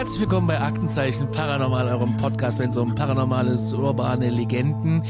[0.00, 5.02] Herzlich willkommen bei Aktenzeichen Paranormal, eurem Podcast, wenn es um paranormales, urbane Legenden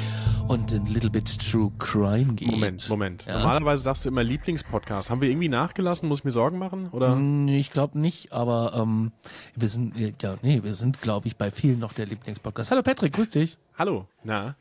[0.49, 2.51] und ein little bit True Crime geht.
[2.51, 3.27] Moment, Moment.
[3.27, 3.39] Ja?
[3.39, 5.09] Normalerweise sagst du immer Lieblingspodcast.
[5.09, 6.09] Haben wir irgendwie nachgelassen?
[6.09, 6.89] Muss ich mir Sorgen machen?
[6.89, 7.15] Oder?
[7.15, 9.13] Hm, Ich glaube nicht, aber ähm,
[9.55, 12.73] wir sind, äh, ja, nee, wir sind, glaube ich, bei vielen noch der Lieblingspodcast.
[12.73, 13.59] Hallo Patrick, grüß dich.
[13.79, 14.57] Hallo, na.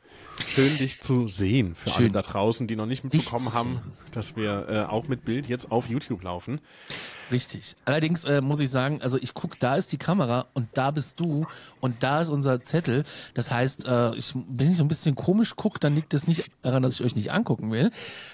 [0.48, 1.74] Schön, dich zu sehen.
[1.74, 2.14] Für alle Schön.
[2.14, 5.90] da draußen, die noch nicht mitbekommen haben, dass wir äh, auch mit Bild jetzt auf
[5.90, 6.62] YouTube laufen.
[7.32, 7.76] Richtig.
[7.86, 11.20] Allerdings äh, muss ich sagen, also ich guck, da ist die Kamera und da bist
[11.20, 11.46] du
[11.80, 13.04] und da ist unser Zettel.
[13.34, 16.46] Das heißt, äh, ich, wenn ich so ein bisschen komisch gucke, dann liegt es nicht
[16.62, 17.92] daran, dass ich euch nicht angucken will,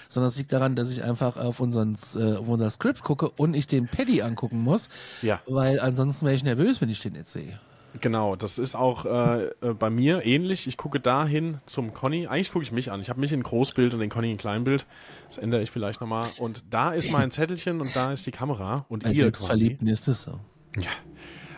[0.08, 3.54] sondern es liegt daran, dass ich einfach auf, unseren, äh, auf unser Skript gucke und
[3.54, 4.88] ich den Paddy angucken muss,
[5.22, 5.40] Ja.
[5.46, 7.58] weil ansonsten wäre ich nervös, wenn ich den jetzt sehe.
[8.00, 10.66] Genau, das ist auch äh, äh, bei mir ähnlich.
[10.66, 12.26] Ich gucke dahin zum Conny.
[12.26, 13.00] Eigentlich gucke ich mich an.
[13.00, 14.86] Ich habe mich in Großbild und den Conny in Kleinbild.
[15.28, 16.26] Das ändere ich vielleicht nochmal.
[16.38, 18.86] Und da ist mein Zettelchen und da ist die Kamera.
[18.88, 19.24] Und Bei ihr.
[19.24, 20.40] Selbstverliebten ist es so.
[20.76, 20.90] Ja.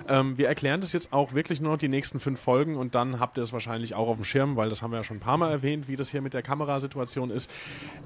[0.09, 3.21] Ähm, wir erklären das jetzt auch wirklich nur noch die nächsten fünf Folgen und dann
[3.21, 5.21] habt ihr es wahrscheinlich auch auf dem Schirm, weil das haben wir ja schon ein
[5.21, 7.51] paar Mal erwähnt, wie das hier mit der Kamerasituation ist.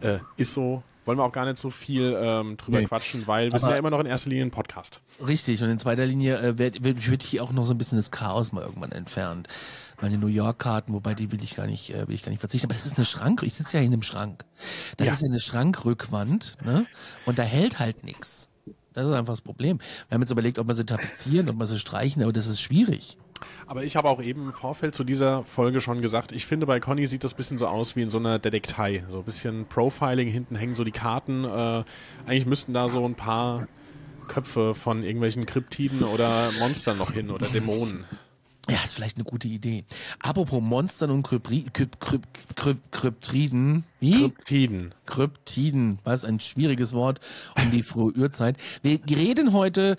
[0.01, 2.87] Äh, ist so, wollen wir auch gar nicht so viel ähm, drüber Nee.
[2.87, 5.01] quatschen, weil wir sind Aber- ja immer noch in erster Linie ein Podcast.
[5.27, 7.99] Richtig, und in zweiter Linie äh, wird, wird, wird hier auch noch so ein bisschen
[7.99, 9.49] das Chaos mal irgendwann entfernt.
[10.01, 12.67] Meine New York-Karten, wobei die will ich gar nicht, äh, will ich gar nicht verzichten.
[12.67, 14.45] Aber das ist eine Schrank, ich sitze ja in einem Schrank.
[14.97, 15.13] Das Ja.
[15.13, 16.87] ist ja eine Schrankrückwand, ne?
[17.27, 18.49] Und da hält halt nichts.
[18.95, 19.79] Das ist einfach das Problem.
[20.09, 22.61] Wir haben jetzt überlegt, ob wir sie tapezieren, ob wir sie streichen, aber das ist
[22.61, 23.17] schwierig.
[23.67, 26.81] Aber ich habe auch eben im Vorfeld zu dieser Folge schon gesagt, ich finde bei
[26.81, 29.05] Conny sieht das ein bisschen so aus wie in so einer Detektei.
[29.11, 31.45] So ein bisschen Profiling, hinten hängen so die Karten.
[31.45, 31.85] Äh,
[32.27, 33.67] eigentlich müssten da so ein paar
[34.29, 38.05] Köpfe von irgendwelchen Kryptiden oder Monstern noch hin oder Dämonen.
[38.71, 39.85] Ja, ist vielleicht eine gute Idee.
[40.21, 42.23] Apropos Monstern und Krypri Kryp Kryp
[42.55, 43.85] Kryp Kryptriden.
[43.99, 44.21] Wie?
[44.21, 44.95] Kryptiden.
[45.05, 47.19] Kryptiden, was ein schwieriges Wort
[47.57, 48.57] um die frühe Urzeit.
[48.83, 49.97] Wir reden heute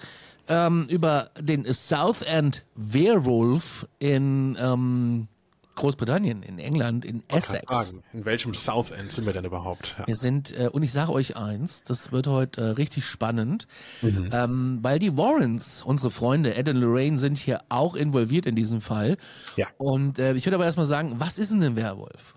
[0.48, 5.28] ähm, über den South End Werewolf in ähm,
[5.76, 7.96] Großbritannien, in England, in Essex.
[8.14, 9.96] In welchem South End sind wir denn überhaupt?
[9.98, 10.08] Ja.
[10.08, 13.68] Wir sind, äh, und ich sage euch eins, das wird heute äh, richtig spannend,
[14.04, 18.82] ähm, weil die Warrens, unsere Freunde Ed und Lorraine, sind hier auch involviert in diesem
[18.82, 19.18] Fall.
[19.56, 19.68] Ja.
[19.78, 22.36] Und äh, ich würde aber erstmal sagen, was ist denn ein Werwolf?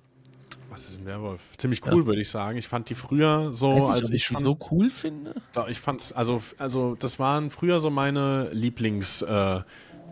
[0.77, 1.41] Was ist ein Werwolf?
[1.57, 2.59] Ziemlich cool, würde ich sagen.
[2.59, 4.91] Ich fand die früher so, Weiß als ich, ob ich ich die schon, so cool
[4.91, 5.35] finde.
[5.71, 9.61] Ich fand's, also, also das waren früher so meine Lieblings äh,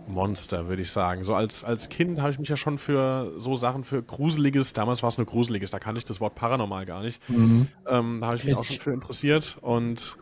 [0.08, 1.22] Monster, würde ich sagen.
[1.22, 5.02] So als, als Kind habe ich mich ja schon für so Sachen, für Gruseliges, damals
[5.02, 7.20] war es nur Gruseliges, da kannte ich das Wort Paranormal gar nicht.
[7.28, 10.16] Ähm, da habe ich mich auch schon für interessiert und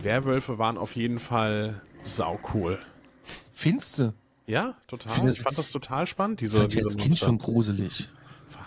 [0.00, 2.78] Werwölfe waren auf jeden Fall sau cool.
[3.52, 4.14] Findest du?
[4.46, 5.12] Ja, total.
[5.12, 7.26] Findest- Ich fand das total spannend, Ich diese, fand die diese als Kind Monster.
[7.26, 8.08] schon gruselig.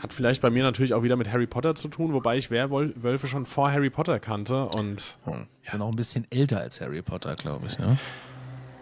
[0.02, 3.28] Hat vielleicht bei mir natürlich auch wieder mit Harry Potter zu tun, wobei ich Werwölfe
[3.28, 5.18] schon vor Harry Potter kannte und
[5.64, 7.78] Ich bin auch ein bisschen älter als Harry Potter, glaube ich.
[7.78, 7.98] Ne?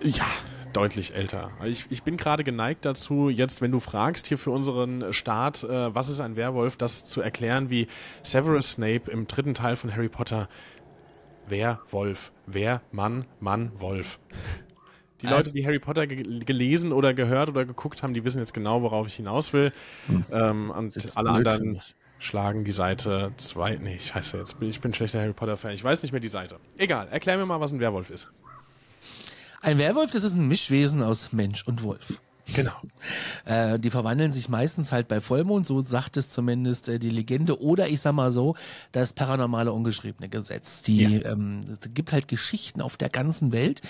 [0.02, 0.26] ja,
[0.74, 1.52] deutlich älter.
[1.66, 5.94] Ich, ich bin gerade geneigt dazu, jetzt, wenn du fragst hier für unseren Start, äh,
[5.94, 7.88] was ist ein Werwolf, das zu erklären, wie
[8.24, 10.48] Severus Snape im dritten Teil von Harry Potter
[11.48, 14.20] Werwolf, Wer, Mann, Mann, Wolf.
[15.22, 18.40] Die Also- Leute, die Harry Potter ge gelesen oder gehört oder geguckt haben, die wissen
[18.40, 19.72] jetzt genau, worauf ich hinaus will.
[20.32, 21.12] Ähm, und Hm.
[21.16, 21.82] alle anderen
[22.20, 23.76] schlagen die Seite zwei.
[23.76, 25.72] Nee, scheiße, jetzt bin ich bin schlechter Harry Potter-Fan.
[25.74, 26.58] Ich weiß nicht mehr die Seite.
[26.78, 28.30] Egal, erklär mir mal, was ein Werwolf ist.
[29.62, 32.22] Ein Werwolf, das ist ein Mischwesen aus Mensch und Wolf.
[32.56, 32.72] Genau.
[33.46, 37.60] Äh, die verwandeln sich meistens halt bei Vollmond, so sagt es zumindest äh, die Legende.
[37.62, 38.56] Oder ich sag mal so,
[38.92, 40.84] das paranormale ungeschriebene Gesetz.
[40.84, 43.82] Die ähm, es gibt halt Geschichten auf der ganzen Welt.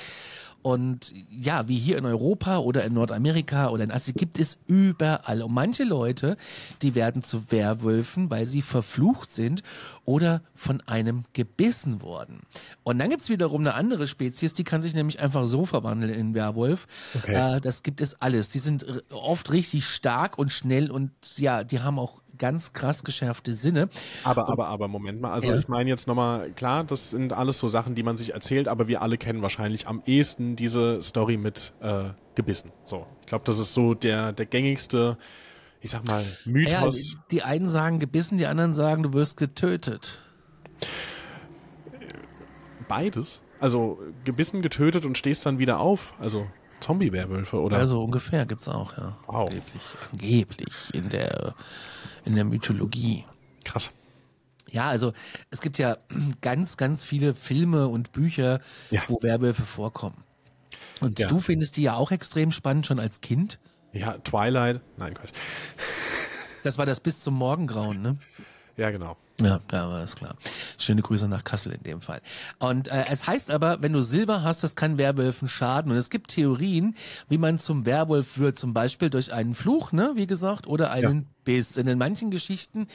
[0.62, 5.42] Und ja, wie hier in Europa oder in Nordamerika oder in Asien gibt es überall.
[5.42, 6.38] Und manche Leute,
[6.82, 9.64] die werden zu Werwölfen, weil sie verflucht sind
[10.06, 12.42] oder von einem gebissen wurden.
[12.84, 16.34] Und dann gibt's wiederum eine andere Spezies, die kann sich nämlich einfach so verwandeln in
[16.34, 16.88] Werwolf.
[17.16, 17.56] Okay.
[17.56, 18.50] Äh, das gibt es alles.
[18.50, 23.54] Die sind oft richtig stark und schnell und ja, die haben auch ganz krass geschärfte
[23.54, 23.90] Sinne.
[24.24, 25.32] Aber, aber, aber, Moment mal.
[25.32, 25.60] Also ja.
[25.60, 28.88] ich meine jetzt nochmal, klar, das sind alles so Sachen, die man sich erzählt, aber
[28.88, 32.06] wir alle kennen wahrscheinlich am ehesten diese Story mit äh,
[32.36, 32.72] Gebissen.
[32.84, 35.18] So, ich glaube, das ist so der, der gängigste,
[35.82, 37.14] ich sag mal, Mythos.
[37.14, 40.20] Ja, die einen sagen gebissen, die anderen sagen, du wirst getötet.
[42.88, 43.42] Beides?
[43.60, 46.14] Also gebissen, getötet und stehst dann wieder auf?
[46.18, 46.48] Also
[46.80, 47.78] Zombie-Werwölfe, oder?
[47.78, 49.18] Also ungefähr gibt es auch, ja.
[49.28, 49.50] Wow.
[49.50, 51.56] Angeblich, angeblich in der,
[52.26, 53.26] in der Mythologie.
[53.64, 53.92] Krass.
[54.70, 55.14] Ja, also
[55.50, 55.98] es gibt ja
[56.42, 58.60] ganz, ganz viele Filme und Bücher,
[58.92, 59.02] ja.
[59.08, 60.24] wo Werwölfe vorkommen.
[61.02, 61.28] Und ja.
[61.28, 63.60] du findest die ja auch extrem spannend, schon als Kind.
[63.94, 64.81] Ja, Twilight.
[64.98, 65.31] Nein, Quatsch.
[66.64, 68.18] Das war das bis zum Morgengrauen, ne?
[68.80, 69.18] Ja, genau.
[69.42, 70.36] Ja, ja, war das klar.
[70.78, 72.22] Schöne Grüße nach Kassel in dem Fall.
[72.60, 75.92] Und äh, es heißt aber, wenn du Silber hast, das kann Werwölfen schaden.
[75.92, 76.96] Und es gibt Theorien,
[77.28, 81.22] wie man zum Werwolf wird, zum Beispiel durch einen Fluch, ne, wie gesagt, oder einen
[81.22, 81.28] ja.
[81.44, 81.78] Biss.
[81.78, 82.88] In den manchen Geschichten,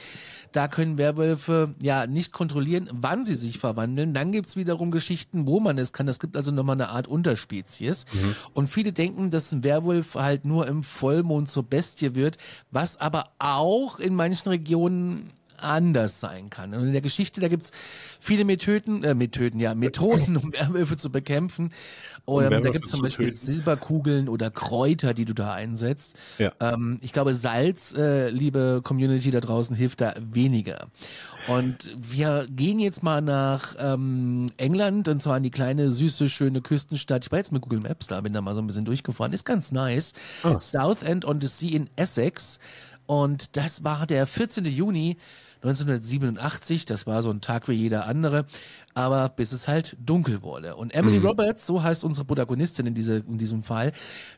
[0.51, 4.13] da können Werwölfe ja nicht kontrollieren, wann sie sich verwandeln.
[4.13, 6.07] Dann gibt's wiederum Geschichten, wo man es kann.
[6.07, 8.05] Es gibt also nochmal eine Art Unterspezies.
[8.11, 8.35] Mhm.
[8.53, 12.37] Und viele denken, dass ein Werwolf halt nur im Vollmond zur Bestie wird,
[12.71, 16.73] was aber auch in manchen Regionen anders sein kann.
[16.73, 17.71] Und in der Geschichte, da gibt's
[18.19, 21.69] viele Methoden, äh, Methoden, ja, Methoden, um Werwölfe zu bekämpfen.
[22.25, 23.37] Oder, um da gibt's zum Beispiel töten.
[23.37, 26.15] Silberkugeln oder Kräuter, die du da einsetzt.
[26.37, 26.51] Ja.
[26.59, 30.87] Ähm, ich glaube, Salz, äh, liebe Community da draußen, hilft da weniger.
[31.47, 36.61] Und wir gehen jetzt mal nach ähm, England, und zwar in die kleine, süße, schöne
[36.61, 37.25] Küstenstadt.
[37.25, 39.31] Ich war jetzt mit Google Maps da, bin da mal so ein bisschen durchgefahren.
[39.31, 40.13] Ist ganz nice.
[40.43, 40.57] Oh.
[40.59, 42.59] Southend on the Sea in Essex.
[43.05, 44.65] Und das war der 14.
[44.65, 45.17] Juni
[45.65, 48.45] 1987, das war so ein Tag wie jeder andere,
[48.93, 50.75] aber bis es halt dunkel wurde.
[50.75, 51.25] Und Emily mhm.
[51.25, 53.91] Roberts, so heißt unsere Protagonistin in, diese, in diesem Fall,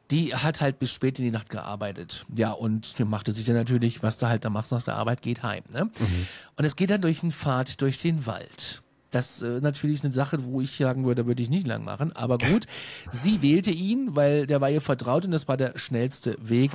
[0.09, 2.25] die hat halt bis spät in die Nacht gearbeitet.
[2.33, 5.43] Ja, und machte sich dann natürlich, was du halt da machst nach der Arbeit, geht
[5.43, 5.63] heim.
[5.73, 5.85] Ne?
[5.85, 6.27] Mhm.
[6.55, 8.81] Und es geht dann durch einen Pfad durch den Wald.
[9.11, 12.13] Das äh, natürlich eine Sache, wo ich sagen würde, würde ich nicht lang machen.
[12.15, 12.67] Aber gut,
[13.11, 16.71] sie wählte ihn, weil der war ihr vertraut und das war der schnellste Weg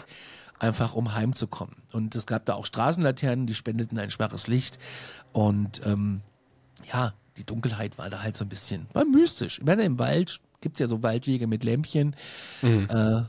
[0.63, 1.77] einfach um heimzukommen.
[1.93, 4.79] Und es gab da auch Straßenlaternen, die spendeten ein schwaches Licht.
[5.33, 6.23] Und ähm,
[6.93, 9.59] ja, die Dunkelheit war da halt so ein bisschen, war mystisch.
[9.59, 12.15] Ich meine, im Wald gibt es ja so Waldwege mit Lämpchen.
[12.63, 12.89] Mhm.
[12.89, 13.23] Äh,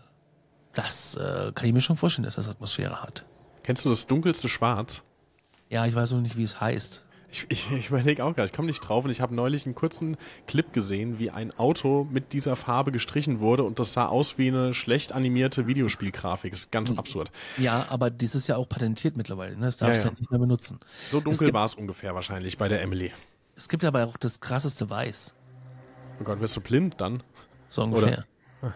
[0.74, 3.26] das äh, kann ich mir schon vorstellen, dass das Atmosphäre hat.
[3.64, 5.04] Kennst du das dunkelste Schwarz?
[5.70, 7.04] Ja, ich weiß noch nicht, wie es heißt.
[7.34, 9.74] Ich, ich, ich überlege auch gerade, ich komme nicht drauf und ich habe neulich einen
[9.74, 14.38] kurzen Clip gesehen, wie ein Auto mit dieser Farbe gestrichen wurde und das sah aus
[14.38, 16.52] wie eine schlecht animierte Videospielgrafik.
[16.52, 17.00] Das ist ganz hm.
[17.00, 17.32] absurd.
[17.58, 19.66] Ja, aber das ist ja auch patentiert mittlerweile, ne?
[19.66, 20.20] Das darfst du ja, ja.
[20.20, 20.80] nicht mehr benutzen.
[21.10, 23.12] So dunkel war es ungefähr wahrscheinlich bei der Emily.
[23.56, 25.34] Es gibt aber auch das krasseste Weiß.
[26.20, 27.24] Oh Gott, wirst du blind dann?
[27.68, 28.26] So ungefähr.
[28.62, 28.74] Oder?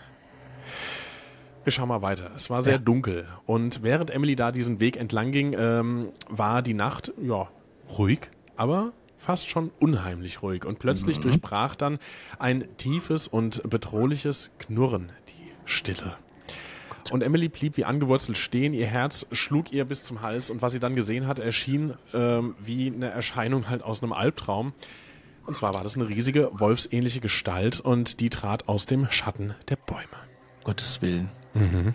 [1.63, 2.31] Wir schauen mal weiter.
[2.36, 2.80] Es war sehr ja.
[2.80, 7.50] dunkel und während Emily da diesen Weg entlang ging, ähm, war die Nacht ja
[8.00, 11.24] ruhig aber fast schon unheimlich ruhig und plötzlich mhm.
[11.24, 12.00] durchbrach dann
[12.39, 16.18] ein tiefes und bedrohliches Knurren die Stille.
[17.12, 20.74] Und Emily blieb wie angewurzelt stehen, ihr Herz schlug ihr bis zum Hals und was
[20.74, 24.74] sie dann gesehen hat, erschien ähm, wie eine Erscheinung halt aus einem Albtraum.
[25.45, 29.77] Und zwar war das eine riesige, wolfsähnliche Gestalt und die trat aus dem Schatten der
[29.77, 30.04] Bäume.
[30.65, 31.30] Gottes Willen.
[31.54, 31.94] Mhm.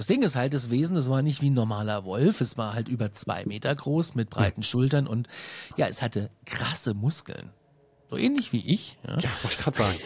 [0.00, 2.72] Das Ding ist halt, das Wesen, das war nicht wie ein normaler Wolf, es war
[2.72, 5.28] halt über zwei Meter groß mit breiten Schultern und
[5.76, 7.50] ja, es hatte krasse Muskeln.
[8.08, 8.96] So ähnlich wie ich.
[9.06, 9.98] Ja, ja wollte ich gerade sagen.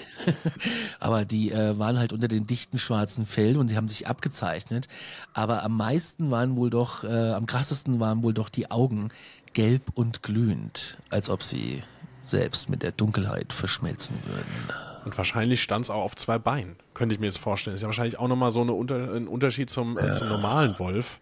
[0.99, 4.89] Aber die äh, waren halt unter den dichten schwarzen Fell und sie haben sich abgezeichnet.
[5.33, 9.11] Aber am meisten waren wohl doch, äh, am krassesten waren wohl doch die Augen
[9.53, 11.85] gelb und glühend, als ob sie
[12.21, 14.94] selbst mit der Dunkelheit verschmelzen würden.
[15.05, 17.77] Und wahrscheinlich stand es auch auf zwei Beinen, könnte ich mir jetzt vorstellen.
[17.77, 21.21] Ist ja wahrscheinlich auch nochmal so eine Unter ein Unterschied zum, äh, zum normalen Wolf.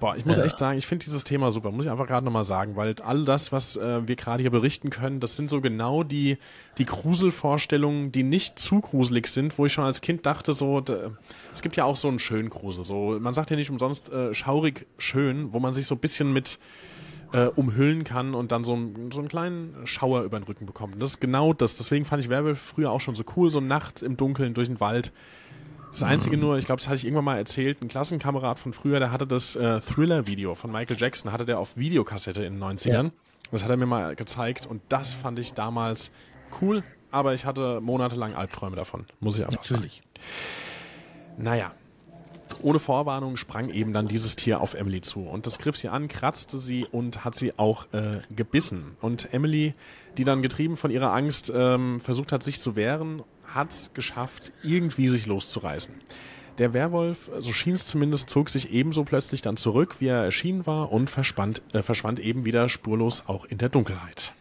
[0.00, 0.44] Boah, ich muss ja.
[0.44, 3.26] echt sagen, ich finde dieses Thema super, muss ich einfach gerade nochmal sagen, weil all
[3.26, 6.38] das, was äh, wir gerade hier berichten können, das sind so genau die,
[6.78, 11.10] die Gruselvorstellungen, die nicht zu gruselig sind, wo ich schon als Kind dachte, so, da,
[11.52, 14.32] es gibt ja auch so einen schönen Grusel, so, man sagt ja nicht umsonst äh,
[14.32, 16.58] schaurig schön, wo man sich so ein bisschen mit,
[17.32, 18.76] äh, umhüllen kann und dann so,
[19.12, 20.94] so einen kleinen Schauer über den Rücken bekommt.
[20.94, 21.76] Und das ist genau das.
[21.76, 24.80] Deswegen fand ich Werwolf früher auch schon so cool, so nachts im Dunkeln durch den
[24.80, 25.12] Wald.
[25.92, 29.00] Das Einzige nur, ich glaube, das hatte ich irgendwann mal erzählt, ein Klassenkamerad von früher,
[29.00, 33.04] der hatte das äh, Thriller-Video von Michael Jackson, hatte der auf Videokassette in den 90ern.
[33.04, 33.10] Ja.
[33.50, 36.12] Das hat er mir mal gezeigt und das fand ich damals
[36.60, 39.96] cool, aber ich hatte monatelang Albträume davon, muss ich einfach Natürlich.
[39.96, 41.42] sagen.
[41.42, 41.72] Naja,
[42.62, 46.08] ohne Vorwarnung sprang eben dann dieses Tier auf Emily zu und das griff sie an,
[46.08, 48.96] kratzte sie und hat sie auch äh, gebissen.
[49.00, 49.72] Und Emily,
[50.16, 55.08] die dann getrieben von ihrer Angst ähm, versucht hat, sich zu wehren, hat geschafft, irgendwie
[55.08, 55.94] sich loszureißen.
[56.58, 60.66] Der Werwolf, so schien es zumindest, zog sich ebenso plötzlich dann zurück, wie er erschienen
[60.66, 64.34] war und äh, verschwand eben wieder spurlos auch in der Dunkelheit.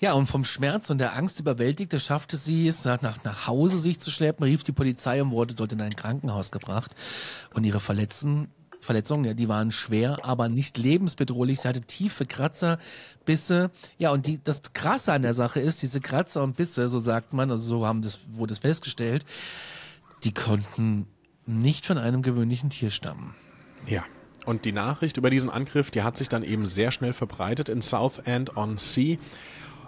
[0.00, 4.00] Ja, und vom Schmerz und der Angst überwältigte, schaffte sie es, nach, nach Hause sich
[4.00, 6.94] zu schleppen, rief die Polizei und wurde dort in ein Krankenhaus gebracht.
[7.52, 8.48] Und ihre Verletzten,
[8.80, 11.60] Verletzungen, ja, die waren schwer, aber nicht lebensbedrohlich.
[11.60, 12.78] Sie hatte tiefe Kratzer,
[13.26, 13.70] Bisse.
[13.98, 17.34] Ja, und die, das Krasse an der Sache ist, diese Kratzer und Bisse, so sagt
[17.34, 19.26] man, also so haben das, wurde es festgestellt,
[20.24, 21.08] die konnten
[21.44, 23.34] nicht von einem gewöhnlichen Tier stammen.
[23.86, 24.02] Ja.
[24.46, 27.82] Und die Nachricht über diesen Angriff, die hat sich dann eben sehr schnell verbreitet in
[27.82, 29.18] Southend on Sea.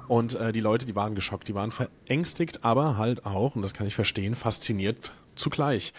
[0.08, 3.74] Und äh, die Leute, die waren geschockt, die waren verängstigt, aber halt auch, und das
[3.74, 5.92] kann ich verstehen, fasziniert zugleich.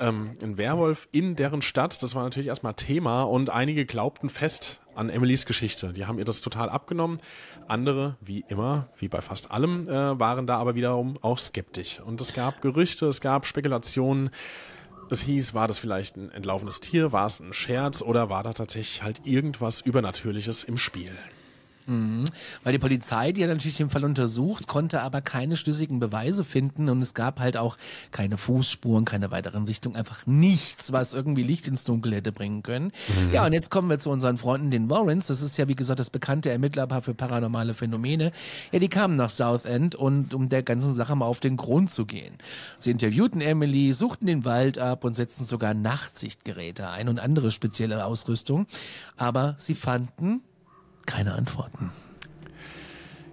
[0.00, 4.80] Ähm, ein Werwolf in deren Stadt, das war natürlich erstmal Thema und einige glaubten fest
[4.94, 5.92] an Emilys Geschichte.
[5.92, 7.20] Die haben ihr das total abgenommen.
[7.68, 12.00] Andere, wie immer, wie bei fast allem, äh, waren da aber wiederum auch skeptisch.
[12.00, 14.30] Und es gab Gerüchte, es gab Spekulationen.
[15.10, 18.52] Es hieß, war das vielleicht ein entlaufenes Tier, war es ein Scherz oder war da
[18.52, 21.16] tatsächlich halt irgendwas Übernatürliches im Spiel?
[21.88, 22.24] Mhm.
[22.64, 26.88] Weil die Polizei, die hat natürlich den Fall untersucht, konnte aber keine schlüssigen Beweise finden
[26.90, 27.78] und es gab halt auch
[28.10, 32.92] keine Fußspuren, keine weiteren Sichtungen, einfach nichts, was irgendwie Licht ins Dunkel hätte bringen können.
[33.22, 33.32] Mhm.
[33.32, 35.28] Ja, und jetzt kommen wir zu unseren Freunden, den Warrens.
[35.28, 38.32] Das ist ja, wie gesagt, das bekannte Ermittlerpaar für paranormale Phänomene.
[38.70, 42.04] Ja, die kamen nach Southend und um der ganzen Sache mal auf den Grund zu
[42.04, 42.34] gehen.
[42.78, 48.04] Sie interviewten Emily, suchten den Wald ab und setzten sogar Nachtsichtgeräte ein und andere spezielle
[48.04, 48.66] Ausrüstung.
[49.16, 50.42] Aber sie fanden
[51.08, 51.90] keine Antworten.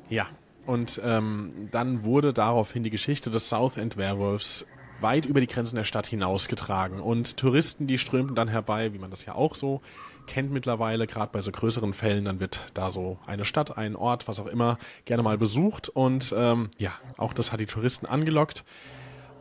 [0.10, 0.28] Ja,
[0.66, 4.66] und ähm, dann wurde daraufhin die Geschichte des Southend Werewolves
[5.02, 7.00] weit über die Grenzen der Stadt hinausgetragen.
[7.00, 9.82] Und Touristen, die strömten dann herbei, wie man das ja auch so
[10.26, 14.28] kennt mittlerweile, gerade bei so größeren Fällen, dann wird da so eine Stadt, ein Ort,
[14.28, 15.90] was auch immer, gerne mal besucht.
[15.90, 18.64] Und ähm, ja, auch das hat die Touristen angelockt.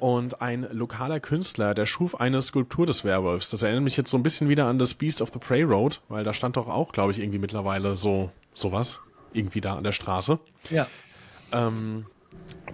[0.00, 3.50] Und ein lokaler Künstler, der schuf eine Skulptur des Werwolfs.
[3.50, 6.00] Das erinnert mich jetzt so ein bisschen wieder an das Beast of the Prey Road,
[6.08, 9.00] weil da stand doch auch, glaube ich, irgendwie mittlerweile so sowas
[9.32, 10.38] irgendwie da an der Straße.
[10.70, 10.86] Ja.
[11.52, 12.06] Ähm,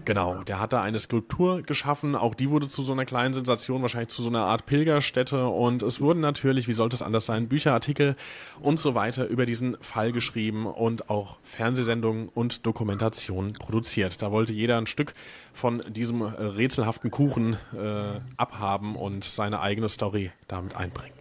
[0.04, 2.14] Genau, der hat da eine Skulptur geschaffen.
[2.14, 5.46] Auch die wurde zu so einer kleinen Sensation, wahrscheinlich zu so einer Art Pilgerstätte.
[5.46, 8.16] Und es wurden natürlich, wie sollte es anders sein, Bücherartikel
[8.60, 14.22] und so weiter über diesen Fall geschrieben und auch Fernsehsendungen und Dokumentationen produziert.
[14.22, 15.14] Da wollte jeder ein Stück
[15.52, 21.14] von diesem äh, rätselhaften Kuchen äh, abhaben und seine eigene Story damit einbringen.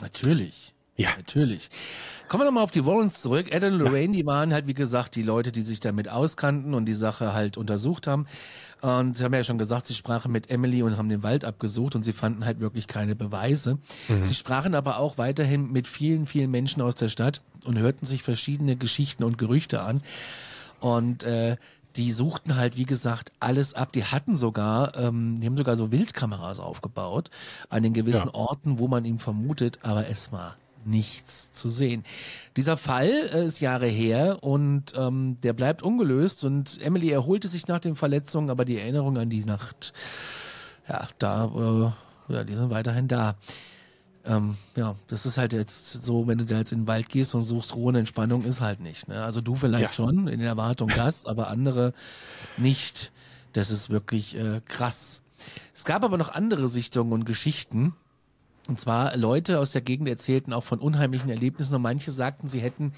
[0.00, 0.75] Natürlich.
[0.96, 1.10] Ja.
[1.16, 1.68] Natürlich.
[2.28, 3.52] Kommen wir nochmal auf die Warrens zurück.
[3.52, 4.22] Ed und Lorraine, ja.
[4.22, 7.56] die waren halt, wie gesagt, die Leute, die sich damit auskannten und die Sache halt
[7.56, 8.26] untersucht haben.
[8.80, 11.94] Und sie haben ja schon gesagt, sie sprachen mit Emily und haben den Wald abgesucht
[11.94, 13.78] und sie fanden halt wirklich keine Beweise.
[14.08, 14.22] Mhm.
[14.22, 18.22] Sie sprachen aber auch weiterhin mit vielen, vielen Menschen aus der Stadt und hörten sich
[18.22, 20.02] verschiedene Geschichten und Gerüchte an.
[20.80, 21.56] Und äh,
[21.96, 23.92] die suchten halt, wie gesagt, alles ab.
[23.92, 27.30] Die hatten sogar, ähm, die haben sogar so Wildkameras aufgebaut
[27.70, 28.34] an den gewissen ja.
[28.34, 32.04] Orten, wo man ihn vermutet, aber es war nichts zu sehen.
[32.56, 37.66] Dieser Fall äh, ist Jahre her und ähm, der bleibt ungelöst und Emily erholte sich
[37.66, 39.92] nach den Verletzungen, aber die Erinnerung an die Nacht,
[40.88, 41.92] ja, da,
[42.28, 43.36] äh, ja, die sind weiterhin da.
[44.24, 47.34] Ähm, ja, das ist halt jetzt so, wenn du da jetzt in den Wald gehst
[47.34, 49.06] und suchst Ruhe und Entspannung, ist halt nicht.
[49.08, 49.22] Ne?
[49.22, 49.92] Also du vielleicht ja.
[49.92, 51.92] schon in der Erwartung das, aber andere
[52.56, 53.12] nicht.
[53.52, 55.22] Das ist wirklich äh, krass.
[55.74, 57.94] Es gab aber noch andere Sichtungen und Geschichten.
[58.68, 62.60] Und zwar Leute aus der Gegend erzählten auch von unheimlichen Erlebnissen und manche sagten, sie
[62.60, 62.92] hätten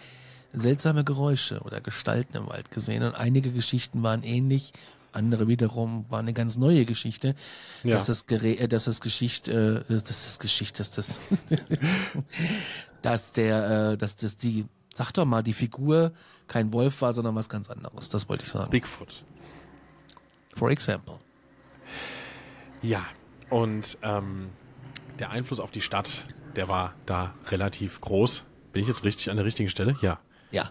[0.52, 3.02] seltsame Geräusche oder Gestalten im Wald gesehen.
[3.02, 4.72] Und einige Geschichten waren ähnlich,
[5.12, 7.34] andere wiederum waren eine ganz neue Geschichte.
[7.82, 7.96] Ja.
[7.96, 11.20] Dass das Gerät, äh, dass das Geschichte, äh, das ist Geschichte, dass das,
[13.02, 16.12] dass der, äh, dass das die, sag doch mal, die Figur
[16.46, 18.08] kein Wolf war, sondern was ganz anderes.
[18.08, 18.70] Das wollte ich sagen.
[18.70, 19.24] Bigfoot.
[20.54, 21.18] For example.
[22.82, 23.04] Ja,
[23.50, 24.50] und ähm,
[25.18, 28.44] der Einfluss auf die Stadt, der war da relativ groß.
[28.72, 29.96] Bin ich jetzt richtig an der richtigen Stelle?
[30.00, 30.18] Ja.
[30.50, 30.70] Ja.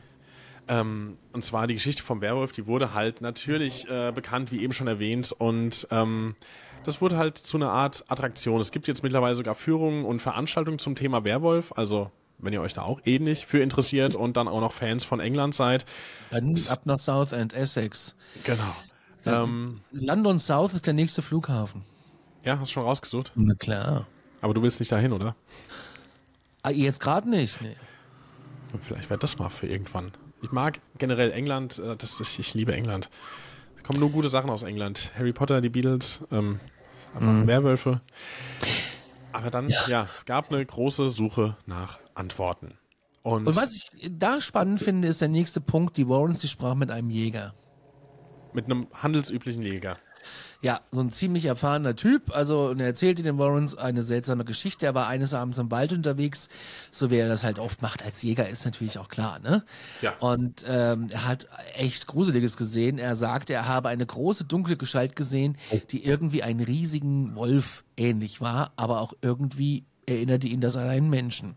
[0.68, 4.74] Ähm, und zwar die Geschichte vom Werwolf, die wurde halt natürlich äh, bekannt, wie eben
[4.74, 6.36] schon erwähnt, und ähm,
[6.84, 8.60] das wurde halt zu einer Art Attraktion.
[8.60, 12.74] Es gibt jetzt mittlerweile sogar Führungen und Veranstaltungen zum Thema Werwolf, also wenn ihr euch
[12.74, 15.86] da auch ähnlich für interessiert und dann auch noch Fans von England seid.
[16.30, 18.16] Dann ab nach South and Essex.
[18.44, 18.76] Genau.
[19.26, 21.84] Ähm, London South ist der nächste Flughafen.
[22.44, 23.32] Ja, hast du schon rausgesucht?
[23.36, 24.06] Na klar.
[24.42, 25.36] Aber du willst nicht dahin, oder?
[26.64, 27.76] Ah, jetzt gerade nicht, nee.
[28.82, 30.12] Vielleicht wäre das mal für irgendwann.
[30.42, 33.10] Ich mag generell England, äh, das ist, ich liebe England.
[33.76, 35.12] Es kommen nur gute Sachen aus England.
[35.18, 36.60] Harry Potter, die Beatles, ähm,
[37.20, 37.48] mm.
[37.48, 38.02] Werwölfe.
[39.32, 39.80] Aber dann, ja.
[39.88, 42.78] ja, es gab eine große Suche nach Antworten.
[43.24, 45.98] Und, Und, was ich da spannend finde, ist der nächste Punkt.
[45.98, 47.54] Die Warrens, die sprachen mit einem Jäger.
[48.54, 49.98] Mit einem handelsüblichen Jäger.
[50.68, 52.36] Ja, so ein ziemlich erfahrener Typ.
[52.36, 54.86] Also, und er erzählte den Warrens eine seltsame Geschichte.
[54.86, 56.50] Er war eines Abends im Wald unterwegs,
[56.92, 59.64] so wie er das halt oft macht als Jäger, ist natürlich auch klar, ne?
[60.02, 60.18] Ja.
[60.20, 62.98] Und ähm, er hat echt Gruseliges gesehen.
[62.98, 65.58] Er sagte, er habe eine große dunkle Gestalt gesehen,
[65.92, 71.10] die irgendwie einen riesigen Wolf ähnlich war, aber auch irgendwie erinnerte ihn das an einen
[71.10, 71.56] Menschen.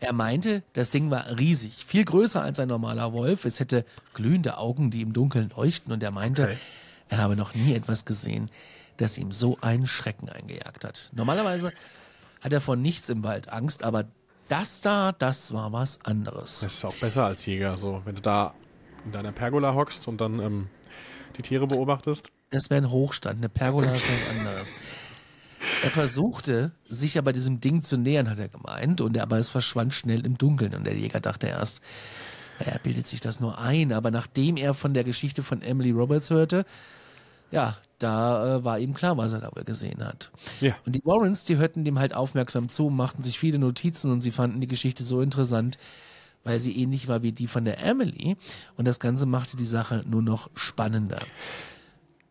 [0.00, 3.44] Er meinte, das Ding war riesig, viel größer als ein normaler Wolf.
[3.44, 3.84] Es hätte
[4.14, 5.92] glühende Augen, die im Dunkeln leuchten.
[5.92, 6.56] Und er meinte, Okay.
[7.08, 8.50] Er habe noch nie etwas gesehen,
[8.96, 11.10] das ihm so einen Schrecken eingejagt hat.
[11.12, 11.72] Normalerweise
[12.40, 14.04] hat er vor nichts im Wald Angst, aber
[14.48, 16.60] das da, das war was anderes.
[16.60, 17.76] Das ist auch besser als Jäger.
[17.78, 18.54] So, wenn du da
[19.04, 20.68] in deiner Pergola hockst und dann ähm,
[21.36, 22.30] die Tiere beobachtest.
[22.50, 24.74] Das wäre ein Hochstand, eine Pergola ist was anderes.
[25.82, 29.48] Er versuchte, sich aber diesem Ding zu nähern, hat er gemeint, und er, aber es
[29.48, 30.74] verschwand schnell im Dunkeln.
[30.74, 31.80] Und der Jäger dachte erst,
[32.58, 33.92] er bildet sich das nur ein.
[33.92, 36.64] Aber nachdem er von der Geschichte von Emily Roberts hörte,
[37.50, 40.30] ja, da äh, war ihm klar, was er da wohl gesehen hat.
[40.60, 40.74] Ja.
[40.86, 44.30] Und die Warrens, die hörten dem halt aufmerksam zu, machten sich viele Notizen und sie
[44.30, 45.78] fanden die Geschichte so interessant,
[46.44, 48.36] weil sie ähnlich war wie die von der Emily.
[48.76, 51.20] Und das Ganze machte die Sache nur noch spannender.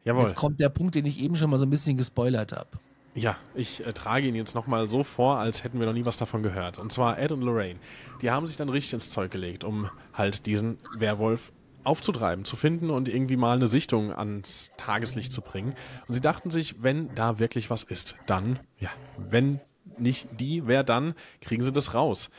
[0.06, 0.24] Jawohl.
[0.24, 2.70] Jetzt kommt der Punkt, den ich eben schon mal so ein bisschen gespoilert habe.
[3.14, 6.18] Ja, ich äh, trage ihn jetzt nochmal so vor, als hätten wir noch nie was
[6.18, 6.78] davon gehört.
[6.78, 7.80] Und zwar Ed und Lorraine.
[8.22, 11.52] Die haben sich dann richtig ins Zeug gelegt, um halt diesen Werwolf
[11.84, 15.74] aufzutreiben, zu finden und irgendwie mal eine Sichtung ans Tageslicht zu bringen.
[16.08, 19.62] Und sie dachten sich, wenn da wirklich was ist, dann, ja, wenn
[19.98, 22.30] nicht die, wer dann, kriegen sie das raus.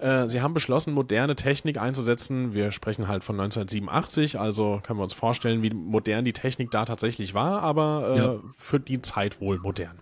[0.00, 2.52] Äh, sie haben beschlossen, moderne Technik einzusetzen.
[2.54, 6.84] Wir sprechen halt von 1987, also können wir uns vorstellen, wie modern die Technik da
[6.84, 8.34] tatsächlich war, aber äh, Ja.
[8.56, 9.98] für die Zeit wohl modern.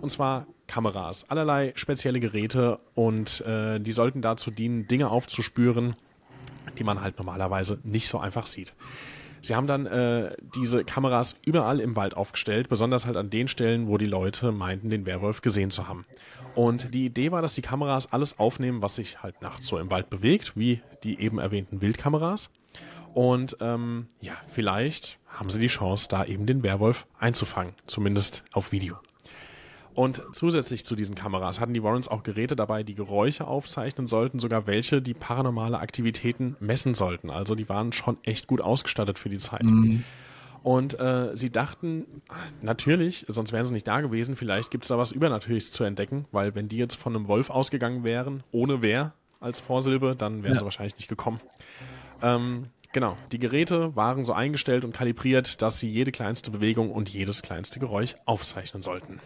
[0.00, 5.94] Und zwar Kameras, allerlei spezielle Geräte und äh, die sollten dazu dienen, Dinge aufzuspüren,
[6.78, 8.74] die man halt normalerweise nicht so einfach sieht.
[9.42, 13.86] Sie haben dann äh, diese Kameras überall im Wald aufgestellt, besonders halt an den Stellen,
[13.86, 16.04] wo die Leute meinten, den Werwolf gesehen zu haben.
[16.56, 19.90] Und die Idee war, dass die Kameras alles aufnehmen, was sich halt nachts so im
[19.90, 22.50] Wald bewegt, wie die eben erwähnten Wildkameras.
[23.12, 28.72] Und ähm, ja, vielleicht haben sie die Chance, da eben den Werwolf einzufangen, zumindest auf
[28.72, 28.96] Video.
[29.94, 34.38] Und zusätzlich zu diesen Kameras hatten die Warrens auch Geräte dabei, die Geräusche aufzeichnen sollten,
[34.38, 37.30] sogar welche, die paranormale Aktivitäten messen sollten.
[37.30, 39.62] Also die waren schon echt gut ausgestattet für die Zeit.
[40.66, 42.22] Und äh, sie dachten,
[42.60, 46.56] natürlich, sonst wären sie nicht da gewesen, vielleicht gibt's da was Übernatürliches zu entdecken, weil
[46.56, 50.58] wenn die jetzt von einem Wolf ausgegangen wären, ohne wer als Vorsilbe, dann wären Ja.
[50.58, 51.38] sie wahrscheinlich nicht gekommen.
[52.20, 57.08] Ähm, genau, die Geräte waren so eingestellt und kalibriert, dass sie jede kleinste Bewegung und
[57.10, 59.20] jedes kleinste Geräusch aufzeichnen sollten.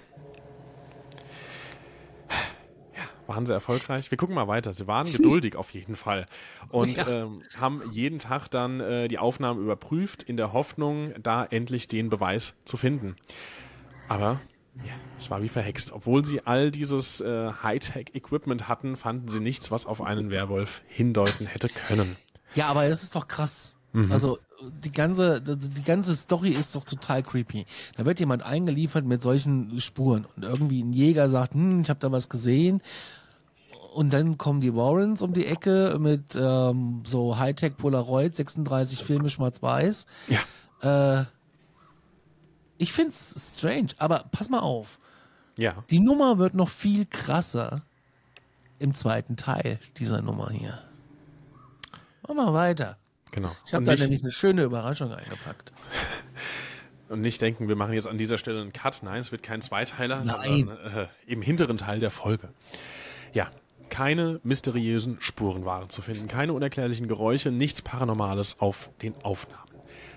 [2.94, 4.10] Ja, waren sie erfolgreich?
[4.10, 4.74] Wir gucken mal weiter.
[4.74, 6.26] Sie waren geduldig auf jeden Fall
[6.68, 7.08] und Ja.
[7.08, 12.10] ähm, haben jeden Tag dann äh, die Aufnahmen überprüft, in der Hoffnung, da endlich den
[12.10, 13.16] Beweis zu finden.
[14.08, 14.40] Aber
[14.84, 15.92] ja, es war wie verhext.
[15.92, 21.46] Obwohl sie all dieses äh, Hightech-Equipment hatten, fanden sie nichts, was auf einen Werwolf hindeuten
[21.46, 22.16] hätte können.
[22.54, 23.76] Ja, aber das ist doch krass.
[24.08, 24.38] Also
[24.84, 27.66] die ganze, die ganze Story ist doch total creepy.
[27.96, 31.98] Da wird jemand eingeliefert mit solchen Spuren und irgendwie ein Jäger sagt, hm, ich habe
[31.98, 32.82] da was gesehen.
[33.94, 39.29] Und dann kommen die Warrens um die Ecke mit ähm, so Hightech Polaroid, 36 Filme
[39.29, 40.07] schwarz-weiß.
[40.29, 41.20] Ja.
[41.20, 41.24] Äh,
[42.79, 44.98] ich find's strange, aber pass mal auf.
[45.57, 45.85] Ja.
[45.90, 47.83] Die Nummer wird noch viel krasser
[48.79, 50.79] im zweiten Teil dieser Nummer hier.
[52.22, 52.96] Machen wir weiter.
[53.33, 53.50] Genau.
[53.66, 55.72] Ich habe da nicht- nämlich eine schöne Überraschung eingepackt.
[57.09, 59.03] Und nicht denken, wir machen jetzt an dieser Stelle einen Cut.
[59.03, 60.59] Nein, es wird kein Zweiteiler, Nein.
[60.68, 62.50] sondern äh, im hinteren Teil der Folge.
[63.33, 63.50] Ja,
[63.90, 69.70] keine mysteriösen Spuren waren zu finden, keine unerklärlichen Geräusche, nichts Paranormales auf den Aufnahmen.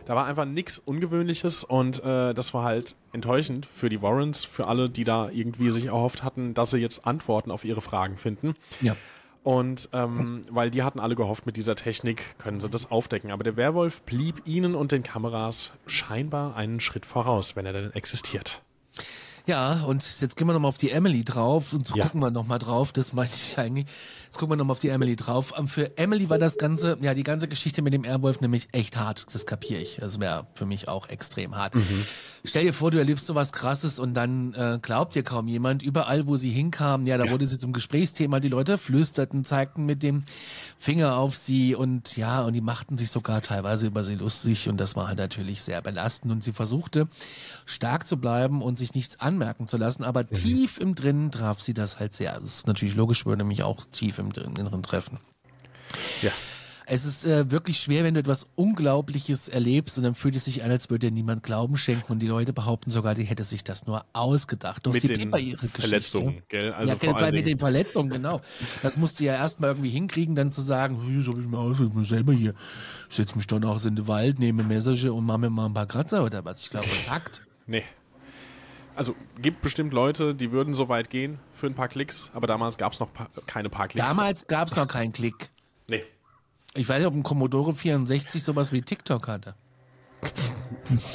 [0.06, 4.68] Da war einfach nichts Ungewöhnliches und äh, das war halt enttäuschend für die Warrens, für
[4.68, 8.56] alle, die da irgendwie sich erhofft hatten, dass sie jetzt Antworten auf ihre Fragen finden.
[8.82, 8.96] Ja.
[9.44, 13.32] Und ähm, weil die hatten alle gehofft, mit dieser Technik können sie das aufdecken.
[13.32, 17.94] Aber der Werwolf blieb ihnen und den Kameras scheinbar einen Schritt voraus, wenn er denn
[17.94, 18.62] existiert.
[19.46, 22.06] Ja, und jetzt gehen wir nochmal auf die Emily drauf und so Ja.
[22.06, 23.88] gucken wir nochmal drauf, das meinte ich eigentlich.
[24.26, 25.54] Jetzt gucken wir nochmal auf die Emily drauf.
[25.58, 28.96] Ähm, Für Emily war das Ganze, ja, die ganze Geschichte mit dem Airwolf nämlich echt
[28.96, 29.98] hart, das kapiere ich.
[30.00, 31.74] Das wäre für mich auch extrem hart.
[32.46, 35.84] Stell dir vor, du erlebst so was krasses und dann äh, glaubt dir kaum jemand.
[35.84, 40.04] Überall, wo sie hinkamen, ja, da wurde sie zum Gesprächsthema, die Leute flüsterten, zeigten mit
[40.04, 40.24] dem
[40.80, 44.78] Finger auf sie und ja, und die machten sich sogar teilweise über sie lustig und
[44.80, 47.08] das war halt natürlich sehr belastend und sie versuchte
[47.66, 51.74] stark zu bleiben und sich nichts anmerken zu lassen, aber tief im Drinnen traf sie
[51.74, 52.34] das halt sehr.
[52.34, 55.20] Das ist natürlich logisch, würde mich auch tief im Inneren treffen.
[56.22, 56.32] Ja.
[56.86, 60.66] Es ist äh, wirklich schwer, wenn du etwas Unglaubliches erlebst und dann fühlt es sich
[60.66, 63.64] an, als würde dir niemand Glauben schenken und die Leute behaupten sogar, die hätte sich
[63.64, 64.86] das nur ausgedacht.
[64.86, 66.74] Doch mit den Pippa ihre Verletzungen, gell?
[66.74, 68.42] Also ja, vor allem mit den Verletzungen, genau.
[68.82, 71.94] Das musst du ja erstmal irgendwie hinkriegen, dann zu sagen, soll ich mal aus, ich
[71.94, 72.54] muss selber hier,
[73.10, 75.74] ich setze mich dann auch in den Wald, nehme Message und mache mir mal ein
[75.74, 76.60] paar Kratzer oder was.
[76.60, 77.44] Ich glaube, das hackt.
[77.66, 77.84] Nee.
[78.96, 82.78] Also gibt bestimmt Leute, die würden so weit gehen für ein paar Klicks, aber damals
[82.78, 84.06] gab es noch pa keine paar Klicks.
[84.06, 85.50] Damals gab es noch keinen Klick.
[85.88, 86.04] Nee.
[86.76, 89.56] Ich weiß nicht, ob ein Commodore 64 sowas wie TikTok hatte.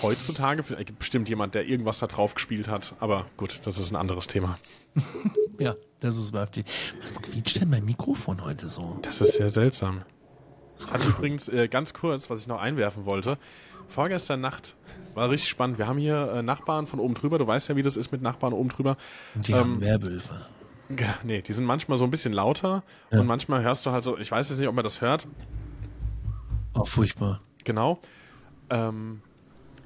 [0.03, 3.97] Heutzutage gibt bestimmt jemand, der irgendwas da drauf gespielt hat, aber gut, das ist ein
[3.97, 4.59] anderes Thema.
[5.59, 6.61] ja, das ist überhaupt
[7.01, 8.99] Was quietscht denn mein Mikrofon heute so?
[9.03, 10.03] Das ist sehr seltsam.
[10.93, 13.39] Also übrigens, äh, ganz kurz, was ich noch einwerfen wollte.
[13.89, 14.77] Vorgestern Nacht
[15.19, 15.79] war richtig spannend.
[15.79, 17.39] Wir haben hier äh, Nachbarn von oben drüber.
[17.39, 18.97] Du weißt ja, wie das ist mit Nachbarn oben drüber.
[19.35, 20.47] Die ähm, haben Werwölfe.
[21.23, 23.21] Nee, die sind manchmal so ein bisschen lauter ja.
[23.21, 25.29] und manchmal hörst du halt so, ich weiß jetzt nicht, ob man das hört.
[26.73, 27.43] Auch furchtbar.
[27.65, 28.01] Genau.
[28.71, 29.21] Ähm,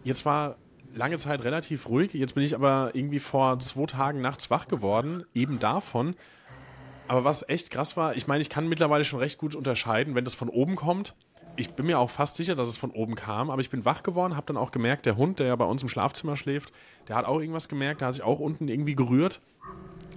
[0.05, 0.59] jetzt war
[0.95, 2.13] lange Zeit relativ ruhig.
[2.13, 6.15] Jetzt bin ich aber irgendwie vor zwei Tagen nachts wach geworden, eben davon.
[7.09, 10.25] Aber was echt krass war, ich meine, ich kann mittlerweile schon recht gut unterscheiden, wenn
[10.25, 11.15] das von oben kommt.
[11.57, 14.03] Ich bin mir auch fast sicher, dass es von oben kam, aber ich bin wach
[14.03, 16.73] geworden, habe dann auch gemerkt, der Hund, der ja bei uns im Schlafzimmer schläft,
[17.09, 19.41] der hat auch irgendwas gemerkt, der hat sich auch unten irgendwie gerührt.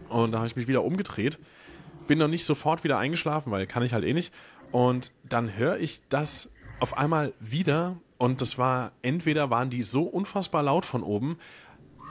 [0.10, 1.40] Und da habe ich mich wieder umgedreht.
[2.08, 4.34] Bin noch nicht sofort wieder eingeschlafen, weil kann ich halt eh nicht.
[4.72, 7.98] Und dann höre ich das auf einmal wieder.
[8.18, 11.38] Und das war, entweder waren die so unfassbar laut von oben,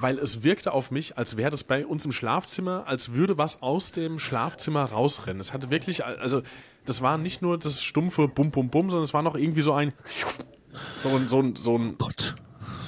[0.00, 3.62] weil es wirkte auf mich, als wäre das bei uns im Schlafzimmer, als würde was
[3.62, 5.40] aus dem Schlafzimmer rausrennen.
[5.40, 6.42] Es hatte wirklich, also
[6.84, 9.72] das war nicht nur das stumpfe Bum Bum Bum, sondern es war noch irgendwie so
[9.72, 9.92] ein
[10.96, 12.34] so ein so ein so ein Gott.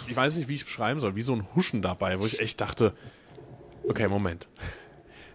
[0.06, 2.40] Ich weiß nicht, wie ich es beschreiben soll, wie so ein Huschen dabei, wo ich
[2.40, 2.94] echt dachte,
[3.88, 4.48] okay, Moment.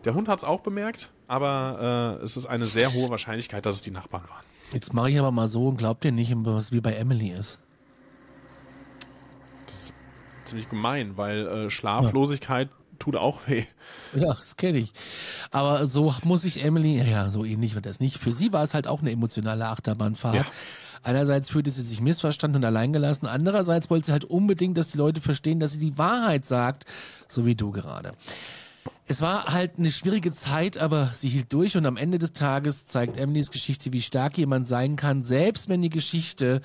[0.06, 3.76] Der Hund hat es auch bemerkt, aber äh, es ist eine sehr hohe Wahrscheinlichkeit, dass
[3.76, 4.43] es die Nachbarn waren.
[4.71, 7.60] Jetzt mache ich aber mal so und glaubt ihr nicht, was wie bei Emily ist.
[9.67, 9.93] Das ist
[10.45, 12.81] ziemlich gemein, weil äh, Schlaflosigkeit ja.
[13.02, 13.66] Tut auch weh.
[14.14, 14.94] Ja, das kenne ich.
[15.52, 18.18] Aber so muss ich Emily, ja, so ähnlich wird das nicht.
[18.18, 20.36] Für sie war es halt auch eine emotionale Achterbahnfahrt.
[20.36, 20.46] Ja.
[21.04, 25.20] Einerseits fühlte sie sich missverstanden und alleingelassen, andererseits wollte sie halt unbedingt, dass die Leute
[25.20, 26.86] verstehen, dass sie die Wahrheit sagt,
[27.28, 28.14] so wie du gerade.
[29.08, 32.86] Es war halt eine schwierige Zeit, aber sie hielt durch und am Ende des Tages
[32.86, 36.62] zeigt Emilys Geschichte, wie stark jemand sein kann, selbst wenn die Geschichte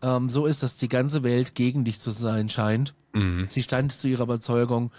[0.00, 2.94] ähm, so ist, dass die ganze Welt gegen dich zu sein scheint.
[3.12, 3.48] Mhm.
[3.50, 4.90] Sie stand zu ihrer Überzeugung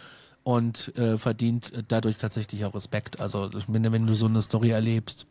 [0.50, 3.20] und äh, verdient dadurch tatsächlich auch Respekt.
[3.20, 5.28] Also wenn, wenn du so eine Story erlebst.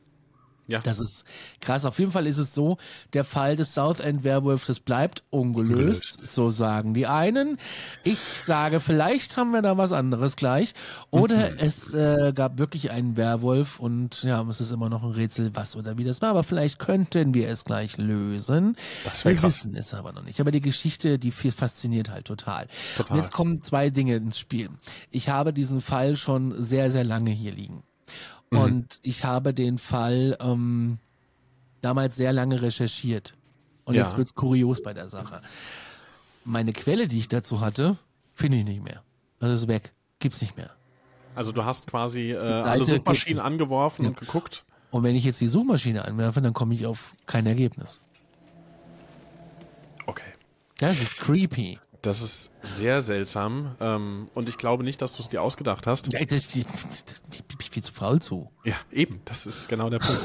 [0.69, 0.81] Ja.
[0.81, 1.25] Das ist
[1.61, 1.85] krass.
[1.85, 2.77] Auf jeden Fall ist es so,
[3.13, 6.27] der Fall des South End Werwolf, das bleibt ungelöst, ungelöst.
[6.27, 7.59] so sagen die einen.
[8.05, 10.75] Ich sage, vielleicht haben wir da was anderes gleich.
[11.11, 11.59] Oder mhm.
[11.59, 15.75] es äh, gab wirklich einen Werwolf und ja, es ist immer noch ein Rätsel, was
[15.75, 16.31] oder wie das war.
[16.31, 18.77] Aber vielleicht könnten wir es gleich lösen.
[19.05, 19.65] Das wir krass.
[19.65, 20.41] wissen es aber noch nicht.
[20.41, 22.69] Aber die Geschichte, die fasziniert halt total.
[22.97, 23.13] total.
[23.13, 24.71] Und jetzt kommen zwei Dinge ins Spiel.
[25.11, 27.83] Ich habe diesen Fall schon sehr, sehr lange hier liegen.
[28.51, 28.59] Mhm.
[28.59, 30.99] Und ich habe den Fall ähm,
[31.81, 33.35] damals sehr lange recherchiert.
[33.85, 34.03] Und ja.
[34.03, 35.41] jetzt wird's kurios bei der Sache.
[36.45, 37.99] Meine Quelle, die ich dazu hatte,
[38.35, 39.03] finde ich nicht mehr.
[39.41, 39.93] Also ist weg.
[40.19, 40.71] Gibt's nicht mehr.
[41.35, 44.09] Also du hast quasi äh, alle Suchmaschinen angeworfen ja.
[44.11, 44.65] und geguckt.
[44.91, 48.01] Und wenn ich jetzt die Suchmaschine anwerfe, dann komme ich auf kein Ergebnis.
[50.07, 50.33] Okay.
[50.79, 51.79] Das ist creepy.
[52.03, 53.75] Das ist sehr seltsam.
[53.81, 56.13] Ähm, und ich glaube nicht, dass du es dir ausgedacht hast.
[56.13, 56.69] Ja, das, die, die,
[57.33, 58.51] die, die viel zu faul zu.
[58.65, 59.21] Ja, eben.
[59.25, 60.23] Das ist genau der Punkt.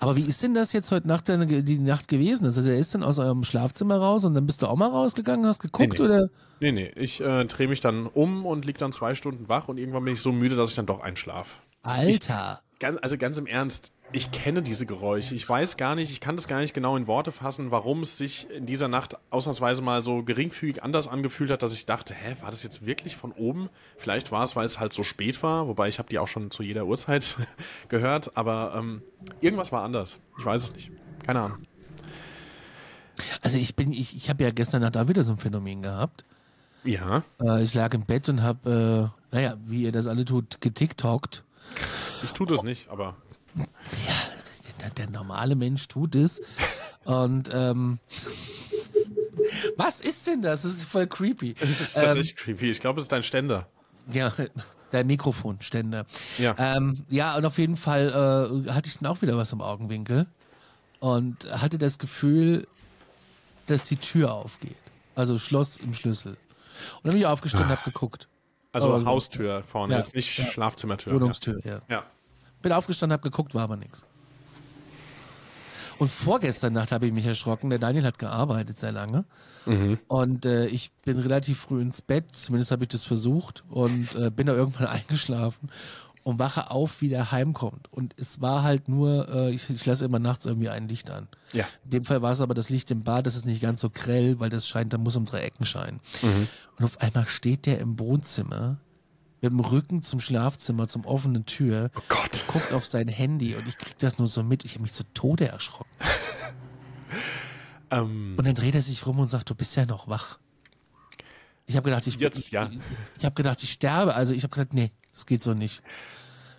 [0.00, 2.44] Aber wie ist denn das jetzt heute Nacht die Nacht gewesen?
[2.44, 5.44] Also er ist dann aus eurem Schlafzimmer raus und dann bist du auch mal rausgegangen,
[5.46, 6.04] hast geguckt nee, nee.
[6.04, 6.28] oder?
[6.60, 6.92] Nee, nee.
[6.94, 10.14] Ich äh, drehe mich dann um und lieg dann zwei Stunden wach und irgendwann bin
[10.14, 11.62] ich so müde, dass ich dann doch einschlaf.
[11.82, 12.62] Alter.
[12.72, 15.34] Ich, ganz, also ganz im Ernst, ich kenne diese Geräusche.
[15.34, 18.16] Ich weiß gar nicht, ich kann das gar nicht genau in Worte fassen, warum es
[18.16, 22.36] sich in dieser Nacht ausnahmsweise mal so geringfügig anders angefühlt hat, dass ich dachte, hä,
[22.40, 23.68] war das jetzt wirklich von oben?
[23.98, 26.50] Vielleicht war es, weil es halt so spät war, wobei ich habe die auch schon
[26.50, 27.36] zu jeder Uhrzeit
[27.88, 29.02] gehört, aber ähm,
[29.40, 30.18] irgendwas war anders.
[30.38, 30.90] Ich weiß es nicht.
[31.24, 31.58] Keine Ahnung.
[33.42, 36.24] Also ich bin, ich, ich habe ja gestern Nacht auch wieder so ein Phänomen gehabt.
[36.84, 37.24] Ja.
[37.42, 41.44] Äh, ich lag im Bett und habe, äh, naja, wie ihr das alle tut, getiktokt.
[42.22, 43.16] Ich tue das nicht, aber
[44.98, 46.40] der, normale Mensch tut es.
[47.04, 47.98] Und ähm,
[49.76, 50.62] was ist denn das?
[50.62, 51.54] Das ist voll creepy.
[51.54, 52.70] Das ist tatsächlich ähm, creepy.
[52.70, 53.66] Ich glaube, es ist dein Ständer.
[54.10, 54.32] Ja,
[54.92, 56.06] der Mikrofonständer.
[56.38, 56.54] Ja.
[56.58, 58.08] Ähm, ja, und auf jeden Fall
[58.66, 60.26] äh, hatte ich dann auch wieder was im Augenwinkel
[61.00, 62.66] und hatte das Gefühl,
[63.66, 64.76] dass die Tür aufgeht.
[65.14, 66.32] Also Schloss im Schlüssel.
[66.32, 68.28] Und dann bin ich aufgestanden und habe geguckt.
[68.72, 70.44] Also Haustür vorne, ja, jetzt nicht ja.
[70.44, 71.14] Schlafzimmertür.
[71.14, 71.80] Wohnungstür, ja.
[71.88, 72.04] ja.
[72.62, 74.04] Bin aufgestanden, habe geguckt, war aber nichts.
[75.98, 77.70] Und vorgestern Nacht habe ich mich erschrocken.
[77.70, 79.24] Der Daniel hat gearbeitet sehr lange.
[79.66, 79.98] Mhm.
[80.06, 84.30] Und äh, ich bin relativ früh ins Bett, zumindest habe ich das versucht und äh,
[84.30, 85.70] bin da irgendwann eingeschlafen
[86.22, 87.88] und wache auf, wie der heimkommt.
[87.90, 91.26] Und es war halt nur, äh, ich, ich lasse immer nachts irgendwie ein Licht an.
[91.52, 91.64] Ja.
[91.84, 93.90] In dem Fall war es aber das Licht im Bad, das ist nicht ganz so
[93.90, 96.00] grell, weil das scheint, da muss um drei Ecken scheinen.
[96.22, 96.48] Mhm.
[96.78, 98.78] Und auf einmal steht der im Wohnzimmer
[99.40, 102.44] mit dem Rücken zum Schlafzimmer, zum offenen Tür, Oh Gott.
[102.48, 104.64] guckt auf sein Handy und ich krieg das nur so mit.
[104.64, 105.90] Ich habe mich zu Tode erschrocken.
[107.90, 110.38] Ähm, Und dann dreht er sich rum und sagt, du bist ja noch wach.
[111.66, 112.68] Ich habe gedacht, ich, Jetzt, ich, ja.
[112.70, 112.78] ich,
[113.18, 114.14] ich habe gedacht, ich sterbe.
[114.14, 115.82] Also ich habe gedacht, nee, das geht so nicht.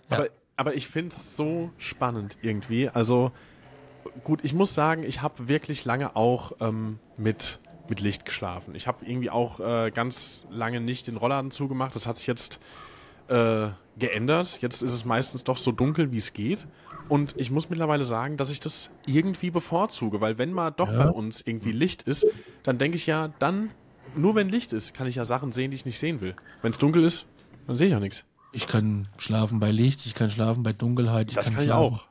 [0.10, 0.18] Ja.
[0.18, 2.90] Aber, aber ich finde es so spannend irgendwie.
[2.90, 3.32] Also
[4.24, 8.76] gut, ich muss sagen, ich habe wirklich lange auch ähm, mit, mit Licht geschlafen.
[8.76, 11.96] Ich habe irgendwie auch äh, ganz lange nicht den Rollladen zugemacht.
[11.96, 12.60] Das hat sich jetzt
[13.28, 14.62] äh, geändert.
[14.62, 16.68] Jetzt ist es meistens doch so dunkel, wie es geht.
[17.08, 21.06] Und ich muss mittlerweile sagen, dass ich das irgendwie bevorzuge, weil wenn mal doch Ja.
[21.06, 22.26] bei uns irgendwie Licht ist,
[22.64, 23.72] dann denke ich ja, dann,
[24.16, 26.36] nur wenn Licht ist, kann ich ja Sachen sehen, die ich nicht sehen will.
[26.62, 27.26] Wenn es dunkel ist,
[27.66, 28.26] dann sehe ich ja nichts.
[28.52, 31.30] Ich kann schlafen bei Licht, ich kann schlafen bei Dunkelheit.
[31.30, 31.96] Ich Das kann, kann ich schlafen.
[31.96, 32.06] auch.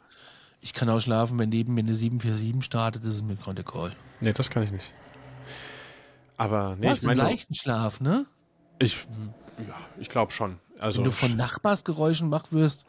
[0.60, 3.92] Ich kann auch schlafen, wenn neben mir eine 747 startet, das ist mir gerade egal.
[4.20, 4.92] Nee, das kann ich nicht.
[6.38, 8.24] Aber nee, Was, ich meine, einen leichten Schlaf, ne?
[8.78, 8.96] ich,
[9.58, 10.58] ja, ich glaube schon.
[10.78, 12.86] Also Wenn du von Nachbarsgeräuschen wach wirst.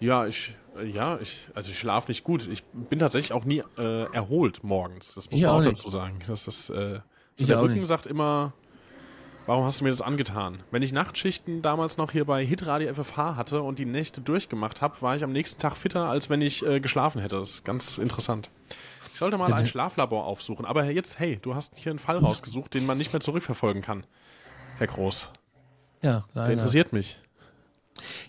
[0.00, 0.54] ja, ich,
[0.84, 2.46] ja, ich, also ich schlafe nicht gut.
[2.46, 5.14] Ich bin tatsächlich auch nie äh, erholt morgens.
[5.14, 6.18] Das muss Ich man auch auch dazu sagen.
[6.26, 7.00] Das ist, äh,
[7.36, 7.86] so der Rücken nicht.
[7.86, 8.52] sagt immer,
[9.46, 10.62] warum hast du mir das angetan?
[10.70, 15.00] Wenn ich Nachtschichten damals noch hier bei Hitradio FFH hatte und die Nächte durchgemacht habe,
[15.00, 17.36] war ich am nächsten Tag fitter, als wenn ich äh, geschlafen hätte.
[17.38, 18.50] Das ist ganz interessant.
[19.12, 20.64] Ich sollte mal ein Schlaflabor aufsuchen.
[20.64, 24.04] Aber jetzt, hey, du hast hier einen Fall rausgesucht, den man nicht mehr zurückverfolgen kann.
[24.78, 25.30] Herr Groß,
[26.02, 26.52] Ja, der leider.
[26.52, 27.18] interessiert mich.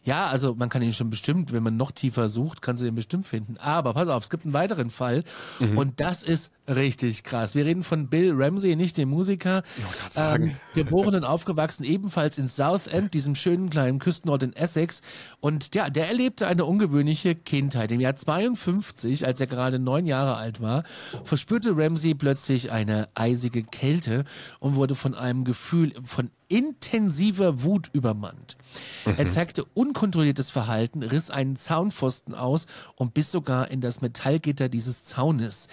[0.03, 2.95] Ja, also man kann ihn schon bestimmt, wenn man noch tiefer sucht, kann sie ihn
[2.95, 3.57] bestimmt finden.
[3.57, 5.23] Aber pass auf, es gibt einen weiteren Fall
[5.59, 5.77] Mhm.
[5.77, 7.55] und das ist richtig krass.
[7.55, 9.63] Wir reden von Bill Ramsey, nicht dem Musiker.
[10.09, 10.49] sagen.
[10.49, 15.01] Ähm, geboren und aufgewachsen ebenfalls in Southend, diesem schönen kleinen Küstenort in Essex.
[15.39, 17.91] Und ja, der erlebte eine ungewöhnliche Kindheit.
[17.91, 20.83] Im Jahr 52, als er gerade neun Jahre alt war,
[21.23, 24.23] verspürte Ramsey plötzlich eine eisige Kälte
[24.59, 28.57] und wurde von einem Gefühl von intensiver Wut übermannt.
[29.05, 35.05] Er zeigte unkontrolliertes Verhalten, riss einen Zaunpfosten aus und biss sogar in das Metallgitter dieses
[35.05, 35.67] Zaunes.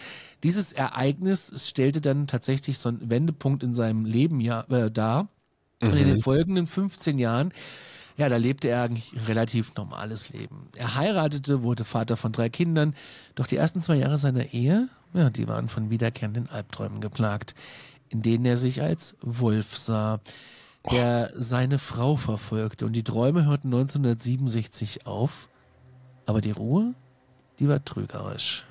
[0.44, 5.28] Dieses Ereignis stellte dann tatsächlich so einen Wendepunkt in seinem Leben ja, äh, dar.
[5.82, 7.52] Und in den folgenden 15 Jahren,
[8.16, 10.68] ja, da lebte er eigentlich ein relativ normales Leben.
[10.74, 12.94] Er heiratete, wurde Vater von drei Kindern,
[13.34, 17.54] doch die ersten zwei Jahre seiner Ehe, ja, die waren von wiederkehrenden Albträumen geplagt,
[18.08, 20.20] in denen er sich als Wolf sah,
[20.90, 22.86] der seine Frau verfolgte.
[22.86, 25.48] Und die Träume hörten 1967 auf,
[26.26, 26.94] aber die Ruhe,
[27.58, 28.64] die war trügerisch.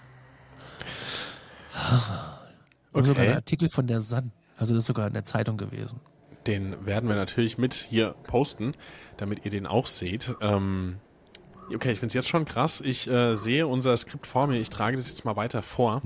[2.92, 3.36] Und sogar ein Okay.
[3.36, 6.00] Artikel von der Sun, also das ist sogar in der Zeitung gewesen.
[6.48, 8.74] Den werden wir natürlich mit hier posten,
[9.18, 10.34] damit ihr den auch seht.
[10.42, 10.98] Ähm,
[11.74, 12.82] okay, ich finde es jetzt schon krass.
[12.86, 14.60] Ich äh, sehe unser Skript vor mir.
[14.60, 16.02] Ich trage das jetzt mal weiter vor.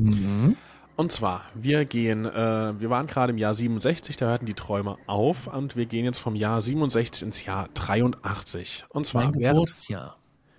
[0.99, 4.97] Und zwar, wir gehen, äh, wir waren gerade im Jahr 67, da hörten die Träume
[5.07, 8.83] auf und wir gehen jetzt vom Jahr 67 ins Jahr 83.
[8.89, 10.17] Und zwar während Geburtsjahr.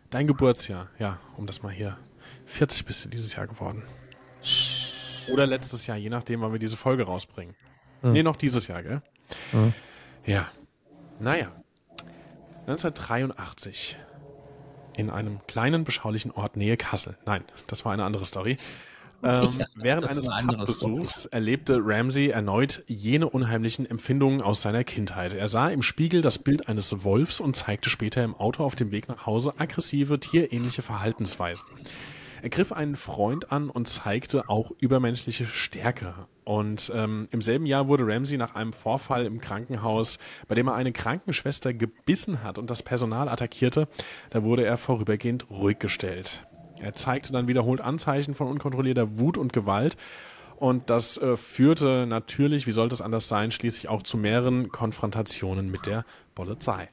[0.08, 1.98] dein Geburtsjahr, ja, um das mal hier.
[2.46, 3.82] 40 bist du dieses Jahr geworden.
[5.30, 7.54] Oder letztes Jahr, je nachdem, wann wir diese Folge rausbringen.
[8.00, 9.02] Nee, noch dieses Jahr, gell?
[10.24, 10.48] Ja.
[11.20, 11.52] Naja.
[12.60, 13.98] 1983.
[14.96, 17.18] In einem kleinen, beschaulichen Ort nähe Kassel.
[17.26, 18.56] Nein, das war eine andere Story.
[19.22, 25.32] Ähm, Ja, während eines Pubbesuchs erlebte Ramsey erneut jene unheimlichen Empfindungen aus seiner Kindheit.
[25.32, 28.90] Er sah im Spiegel das Bild eines Wolfs und zeigte später im Auto auf dem
[28.90, 31.66] Weg nach Hause aggressive, tierähnliche Verhaltensweisen.
[32.42, 36.14] Er griff einen Freund an und zeigte auch übermenschliche Stärke.
[36.44, 40.74] Und ähm, im selben Jahr wurde Ramsey nach einem Vorfall im Krankenhaus, bei dem er
[40.74, 43.88] eine Krankenschwester gebissen hat und das Personal attackierte,
[44.30, 46.46] da wurde er vorübergehend ruhig gestellt.
[46.80, 49.96] Er zeigte dann wiederholt Anzeichen von unkontrollierter Wut und Gewalt.
[50.56, 55.70] Und das äh, führte natürlich, wie sollte es anders sein, schließlich auch zu mehreren Konfrontationen
[55.70, 56.90] mit der Polizei.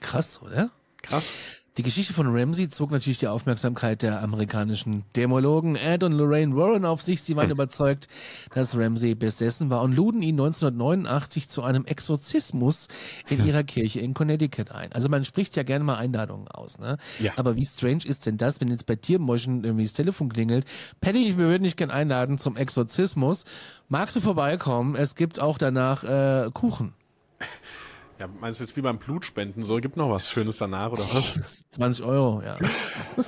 [0.00, 0.70] Krass, oder?
[1.02, 1.62] Krass.
[1.78, 6.84] Die Geschichte von Ramsey zog natürlich die Aufmerksamkeit der amerikanischen Demologen Ed und Lorraine Warren
[6.84, 7.22] auf sich.
[7.22, 8.08] Sie waren überzeugt,
[8.52, 12.88] dass Ramsey besessen war und luden ihn 1989 zu einem Exorzismus
[13.28, 14.92] in ihrer Kirche in Connecticut ein.
[14.92, 16.96] Also man spricht ja gerne mal Einladungen aus, ne?
[17.20, 17.34] Ja.
[17.36, 20.64] Aber wie strange ist denn das, wenn jetzt bei Tiermäuschen irgendwie das Telefon klingelt?
[21.00, 23.44] Patty, wir würden dich gerne einladen zum Exorzismus.
[23.88, 24.96] Magst du vorbeikommen?
[24.96, 26.92] Es gibt auch danach äh, Kuchen.
[28.18, 29.76] Ja, meinst du jetzt wie beim Blutspenden so?
[29.76, 31.64] Gibt noch was Schönes danach oder was?
[31.70, 32.56] 20 Euro, ja.
[32.58, 33.24] Ja,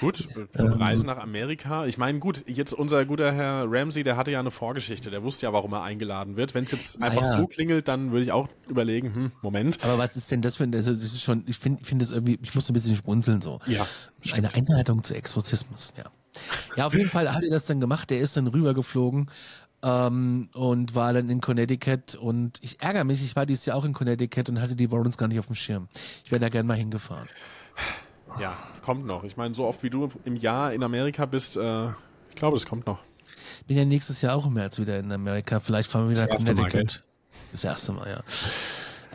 [0.00, 1.86] gut, ähm, Reise nach Amerika.
[1.86, 5.10] Ich meine, gut, jetzt unser guter Herr Ramsey, der hatte ja eine Vorgeschichte.
[5.10, 6.54] Der wusste ja, warum er eingeladen wird.
[6.54, 7.36] Wenn es jetzt einfach ja.
[7.38, 9.82] so klingelt, dann würde ich auch überlegen, hm, Moment.
[9.82, 12.12] Aber was ist denn das für ein, also das ist schon, ich finde, finde das
[12.12, 13.58] irgendwie, ich muss ein bisschen schmunzeln so.
[13.66, 13.86] Ja.
[14.32, 16.04] Eine Einladung zu Exorzismus, ja.
[16.76, 18.10] Ja, auf jeden Fall hat er das dann gemacht.
[18.10, 19.30] Der ist dann rübergeflogen
[19.84, 22.14] ähm, und war dann in Connecticut.
[22.14, 25.18] Und ich ärgere mich, ich war dieses Jahr auch in Connecticut und hatte die Warrens
[25.18, 25.88] gar nicht auf dem Schirm.
[26.24, 27.28] Ich wäre da gerne mal hingefahren.
[28.40, 29.22] Ja, kommt noch.
[29.24, 31.88] Ich meine, so oft wie du im Jahr in Amerika bist, äh,
[32.30, 33.00] ich glaube, es kommt noch.
[33.66, 35.60] Bin ja nächstes Jahr auch im März wieder in Amerika.
[35.60, 36.72] Vielleicht fahren wir wieder nach Connecticut.
[36.72, 37.02] Mal,
[37.52, 38.20] das erste Mal, ja.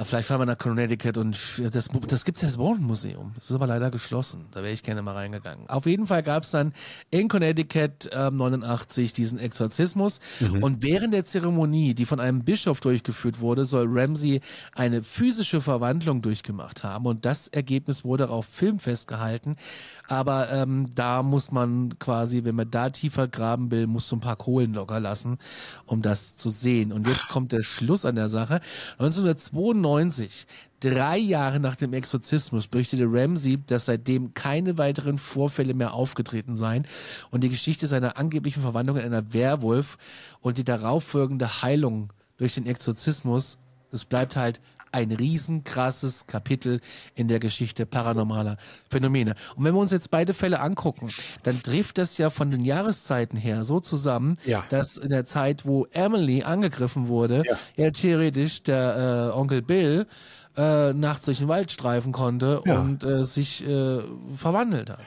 [0.05, 1.37] Vielleicht fahren wir nach Connecticut und
[1.73, 3.33] das, das gibt es ja das Warren Museum.
[3.35, 4.45] Das ist aber leider geschlossen.
[4.51, 5.69] Da wäre ich gerne mal reingegangen.
[5.69, 6.73] Auf jeden Fall gab es dann
[7.11, 10.19] in Connecticut ähm, 89 diesen Exorzismus.
[10.39, 10.63] Mhm.
[10.63, 14.39] Und während der Zeremonie, die von einem Bischof durchgeführt wurde, soll Ramsey
[14.73, 17.05] eine physische Verwandlung durchgemacht haben.
[17.05, 19.57] Und das Ergebnis wurde auf Film festgehalten.
[20.07, 24.21] Aber ähm, da muss man quasi, wenn man da tiefer graben will, muss so ein
[24.21, 25.39] paar Kohlen locker lassen,
[25.85, 26.93] um das zu sehen.
[26.93, 28.61] Und jetzt kommt der Schluss an der Sache.
[28.97, 30.47] 1992 1990,
[30.79, 36.87] drei Jahre nach dem Exorzismus, berichtete Ramsey, dass seitdem keine weiteren Vorfälle mehr aufgetreten seien
[37.31, 39.97] und die Geschichte seiner angeblichen Verwandlung in einer Werwolf
[40.41, 43.57] und die darauffolgende Heilung durch den Exorzismus,
[43.91, 46.81] das bleibt halt ein riesenkrasses Kapitel
[47.15, 48.57] in der Geschichte paranormaler
[48.89, 49.35] Phänomene.
[49.55, 51.09] Und wenn wir uns jetzt beide Fälle angucken,
[51.43, 54.63] dann trifft das ja von den Jahreszeiten her so zusammen, ja.
[54.69, 60.07] dass in der Zeit, wo Emily angegriffen wurde, ja, ja theoretisch der äh, Onkel Bill
[60.57, 62.79] äh, nachts durch den Wald streifen konnte ja.
[62.79, 64.01] und äh, sich äh,
[64.33, 64.99] verwandelt hat.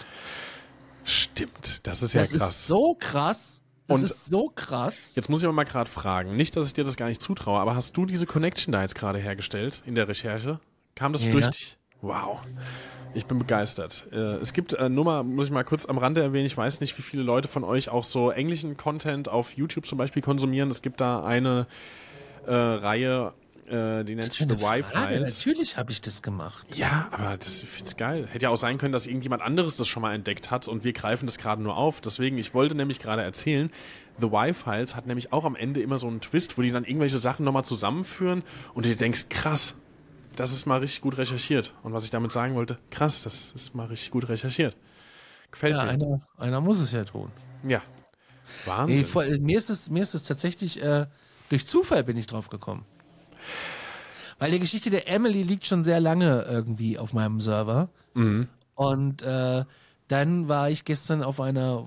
[1.04, 2.38] Stimmt, das ist ja das krass.
[2.38, 3.61] Das ist so krass.
[3.88, 5.12] Das und ist so krass.
[5.16, 7.60] Jetzt muss ich aber mal gerade fragen, nicht, dass ich dir das gar nicht zutraue,
[7.60, 10.60] aber hast du diese Connection da jetzt gerade hergestellt in der Recherche?
[10.94, 11.32] Kam das ja.
[11.32, 11.78] durch dich?
[12.00, 12.40] Wow.
[13.14, 14.06] Ich bin begeistert.
[14.10, 16.80] Äh, es gibt äh, nur mal, muss ich mal kurz am Rande erwähnen, ich weiß
[16.80, 20.70] nicht, wie viele Leute von euch auch so englischen Content auf YouTube zum Beispiel konsumieren.
[20.70, 21.66] Es gibt da eine
[22.46, 23.34] äh, Reihe
[23.66, 25.20] äh, die nennt sich The Wi-Fi.
[25.20, 26.66] Natürlich habe ich das gemacht.
[26.74, 28.26] Ja, aber das find's geil.
[28.30, 30.92] Hätte ja auch sein können, dass irgendjemand anderes das schon mal entdeckt hat und wir
[30.92, 32.00] greifen das gerade nur auf.
[32.00, 33.70] Deswegen, ich wollte nämlich gerade erzählen,
[34.20, 37.18] The Wi-Files hat nämlich auch am Ende immer so einen Twist, wo die dann irgendwelche
[37.18, 38.42] Sachen nochmal zusammenführen
[38.74, 39.74] und du denkst, krass,
[40.36, 41.72] das ist mal richtig gut recherchiert.
[41.82, 44.76] Und was ich damit sagen wollte, krass, das ist mal richtig gut recherchiert.
[45.50, 45.90] Gefällt ja, mir.
[45.90, 47.30] Einer, einer muss es ja tun.
[47.66, 47.82] Ja.
[48.64, 48.98] Wahnsinn.
[48.98, 51.06] Ey, vor, mir, ist es, mir ist es tatsächlich, äh,
[51.48, 52.84] durch Zufall bin ich drauf gekommen.
[54.38, 57.88] Weil die Geschichte der Emily liegt schon sehr lange irgendwie auf meinem Server.
[58.14, 58.48] Mhm.
[58.74, 59.64] Und äh,
[60.08, 61.86] dann war ich gestern auf einer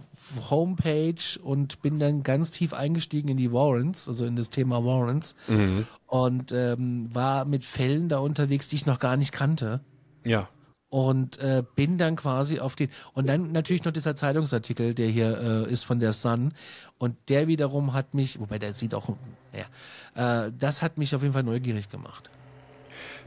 [0.50, 5.36] Homepage und bin dann ganz tief eingestiegen in die Warrants, also in das Thema Warrants.
[5.48, 5.86] Mhm.
[6.08, 9.82] Und ähm, war mit Fällen da unterwegs, die ich noch gar nicht kannte.
[10.24, 10.48] Ja.
[10.96, 12.90] Und äh, bin dann quasi auf den.
[13.14, 16.54] Und dann natürlich noch dieser Zeitungsartikel, der hier äh, ist von der Sun.
[16.98, 19.10] Und der wiederum hat mich, wobei der sieht auch,
[19.52, 22.30] naja, äh, das hat mich auf jeden Fall neugierig gemacht.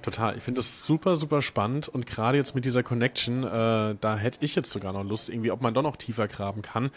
[0.00, 0.38] Total.
[0.38, 4.38] Ich finde das super, super spannend und gerade jetzt mit dieser Connection, äh, da hätte
[4.40, 6.90] ich jetzt sogar noch Lust, irgendwie, ob man doch noch tiefer graben kann.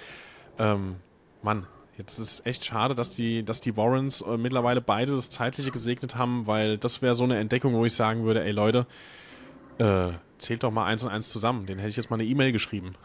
[0.57, 0.95] Ähm,
[1.41, 5.29] Mann, jetzt ist es echt schade, dass die, dass die Warrens äh, mittlerweile beide das
[5.29, 8.87] Zeitliche gesegnet haben, weil das wäre so eine Entdeckung, wo ich sagen würde, ey Leute,
[9.77, 11.65] äh, zählt doch mal eins und eins zusammen.
[11.65, 12.95] Den hätte ich jetzt mal eine E-Mail geschrieben.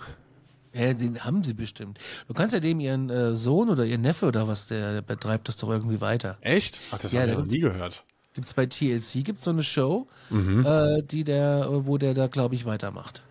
[0.73, 1.99] Ja, den haben sie bestimmt.
[2.29, 5.49] Du kannst ja dem ihren äh, Sohn oder ihren Neffe oder was, der, der betreibt
[5.49, 6.37] das doch irgendwie weiter.
[6.43, 6.81] Echt?
[6.91, 8.05] Ach, das ja, habe ich noch nie gehört.
[8.35, 10.67] Gibt's bei TLC gibt's so eine Show, mhm.
[10.67, 13.23] äh, die der, wo der da, glaube ich, weitermacht.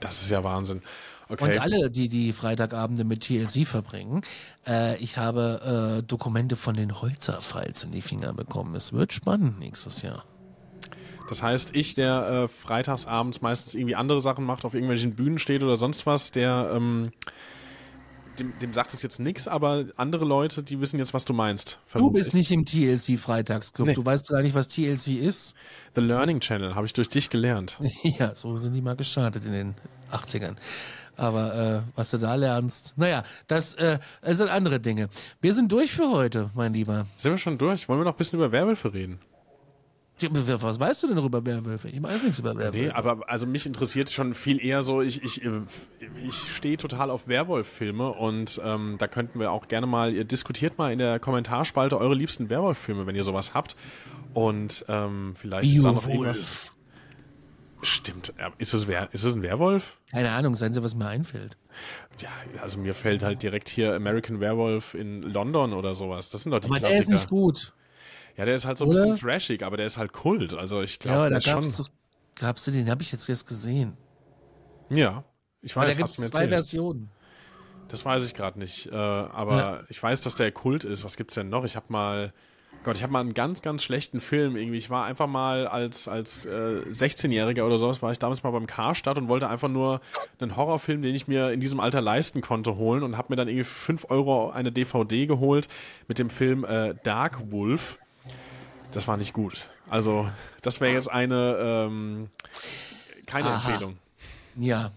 [0.00, 0.80] Das ist ja Wahnsinn.
[1.28, 1.44] Okay.
[1.44, 4.22] Und alle, die die Freitagabende mit TLC verbringen,
[4.66, 8.74] äh, ich habe äh, Dokumente von den Holzer-Files in die Finger bekommen.
[8.74, 10.24] Es wird spannend nächstes Jahr.
[11.28, 15.62] Das heißt, ich, der äh, freitagsabends meistens irgendwie andere Sachen macht, auf irgendwelchen Bühnen steht
[15.62, 17.10] oder sonst was, der ähm,
[18.38, 21.78] dem, dem sagt es jetzt nichts, aber andere Leute, die wissen jetzt, was du meinst.
[21.92, 23.88] Du bist nicht im TLC Freitagsclub.
[23.88, 23.94] Nee.
[23.94, 25.54] Du weißt gar nicht, was TLC ist.
[25.94, 27.78] The Learning Channel habe ich durch dich gelernt.
[28.02, 29.74] ja, so sind die mal gestartet in den
[30.10, 30.56] 80ern.
[31.16, 35.08] Aber äh, was du da lernst, naja, das, äh, das sind andere Dinge.
[35.40, 37.06] Wir sind durch für heute, mein Lieber.
[37.16, 37.88] Sind wir schon durch?
[37.88, 39.18] Wollen wir noch ein bisschen über Werwölfe reden?
[40.20, 41.88] Was weißt du denn darüber Werwölfe?
[41.88, 42.76] Ich weiß nichts über Werwölfe.
[42.76, 45.42] Nee, aber also mich interessiert schon viel eher so, ich, ich,
[46.26, 50.78] ich stehe total auf Werwolf-Filme und ähm, da könnten wir auch gerne mal, ihr diskutiert
[50.78, 53.76] mal in der Kommentarspalte eure liebsten Werwolf-Filme, wenn ihr sowas habt.
[54.34, 56.72] Und ähm, vielleicht ist da noch irgendwas.
[57.80, 58.34] Stimmt.
[58.58, 59.98] Ist es, ist es ein Werwolf?
[60.10, 61.56] Keine Ahnung, seien Sie, was mir einfällt.
[62.20, 62.28] Ja,
[62.60, 66.28] also mir fällt halt direkt hier American Werewolf in London oder sowas.
[66.30, 66.96] Das sind doch die aber Klassiker.
[66.96, 67.72] Der ist nicht gut.
[68.38, 69.02] Ja, der ist halt so ein Oder?
[69.02, 70.54] bisschen trashig, aber der ist halt Kult.
[70.54, 71.72] Also ich glaube, ja, der ist schon.
[71.76, 71.88] Doch,
[72.36, 72.88] gab's du den?
[72.88, 73.96] Habe ich jetzt erst gesehen.
[74.88, 75.24] Ja,
[75.60, 76.50] Ich Aber weiß, da gibt es zwei erzählt.
[76.50, 77.10] Versionen.
[77.88, 78.86] Das weiß ich gerade nicht.
[78.92, 79.80] Äh, aber Ja.
[79.88, 81.04] ich weiß, dass der Kult ist.
[81.04, 81.64] Was gibt's denn noch?
[81.64, 82.32] Ich habe mal.
[82.84, 84.76] Gott, ich habe mal einen ganz, ganz schlechten Film irgendwie.
[84.76, 88.68] Ich war einfach mal als, als äh, 16-Jähriger oder sowas, war ich damals mal beim
[88.68, 90.00] Karstadt und wollte einfach nur
[90.38, 93.48] einen Horrorfilm, den ich mir in diesem Alter leisten konnte, holen und habe mir dann
[93.48, 95.66] irgendwie für 5 Euro eine DVD geholt
[96.06, 97.98] mit dem Film äh, Dark Wolf.
[98.92, 99.68] Das war nicht gut.
[99.90, 100.30] Also,
[100.62, 102.30] das wäre jetzt eine ähm,
[103.26, 103.68] keine Aha.
[103.70, 103.98] Empfehlung.
[104.56, 104.90] Ja.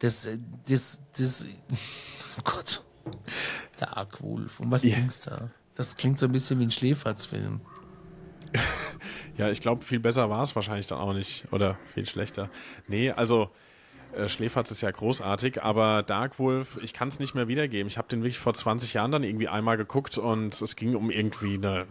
[0.00, 1.46] Das, äh, das, das,
[2.38, 2.82] oh Gott.
[3.76, 4.60] Dark Wolf.
[4.60, 4.96] Um was Ja.
[4.96, 5.50] ging's da?
[5.74, 7.60] Das klingt so ein bisschen wie ein Schläferzfilm.
[9.38, 11.46] Ja, ich glaube, viel besser war es wahrscheinlich dann auch nicht.
[11.50, 12.50] Oder viel schlechter.
[12.88, 13.48] Nee, also
[14.12, 17.86] äh, Schläferz ist ja großartig, aber Dark Wolf, ich kann es nicht mehr wiedergeben.
[17.86, 21.10] Ich habe den wirklich vor 20 Jahren dann irgendwie einmal geguckt und es ging um
[21.10, 21.86] irgendwie eine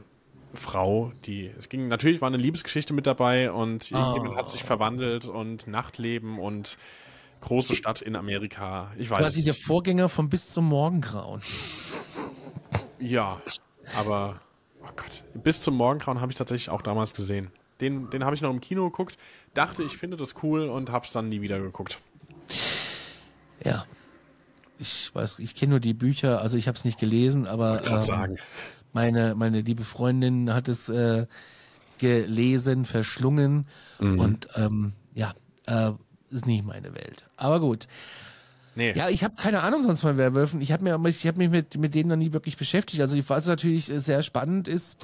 [0.53, 1.51] Frau, die.
[1.57, 6.39] Es ging, natürlich war eine Liebesgeschichte mit dabei und irgendjemand hat sich verwandelt und Nachtleben
[6.39, 6.77] und
[7.41, 8.91] große Stadt in Amerika.
[8.97, 9.19] Ich weiß.
[9.19, 11.41] Quasi der Vorgänger von Bis zum Morgengrauen.
[12.99, 13.41] Ja,
[13.97, 14.41] aber
[14.83, 17.51] oh Gott, bis zum Morgengrauen habe ich tatsächlich auch damals gesehen.
[17.79, 19.17] Den, den habe ich noch im Kino geguckt,
[19.53, 21.99] dachte, ich finde das cool und habe es dann nie wieder geguckt.
[23.63, 23.85] Ja.
[24.81, 27.97] Ich weiß, ich kenne nur die Bücher, also ich habe es nicht gelesen, aber Kann
[27.97, 28.37] ähm, sagen.
[28.93, 31.25] Meine, meine liebe Freundin hat es äh,
[31.97, 33.67] gelesen, verschlungen
[34.19, 35.33] und ähm, ja,
[35.65, 35.91] äh,
[36.29, 37.25] ist nicht meine Welt.
[37.35, 37.87] Aber gut.
[38.75, 40.61] Nee, Ja, ich habe keine Ahnung sonst von Werwölfen.
[40.61, 43.01] Ich habe mir, ich habe mich mit, mit denen noch nie wirklich beschäftigt.
[43.01, 44.97] Also was natürlich sehr spannend ist,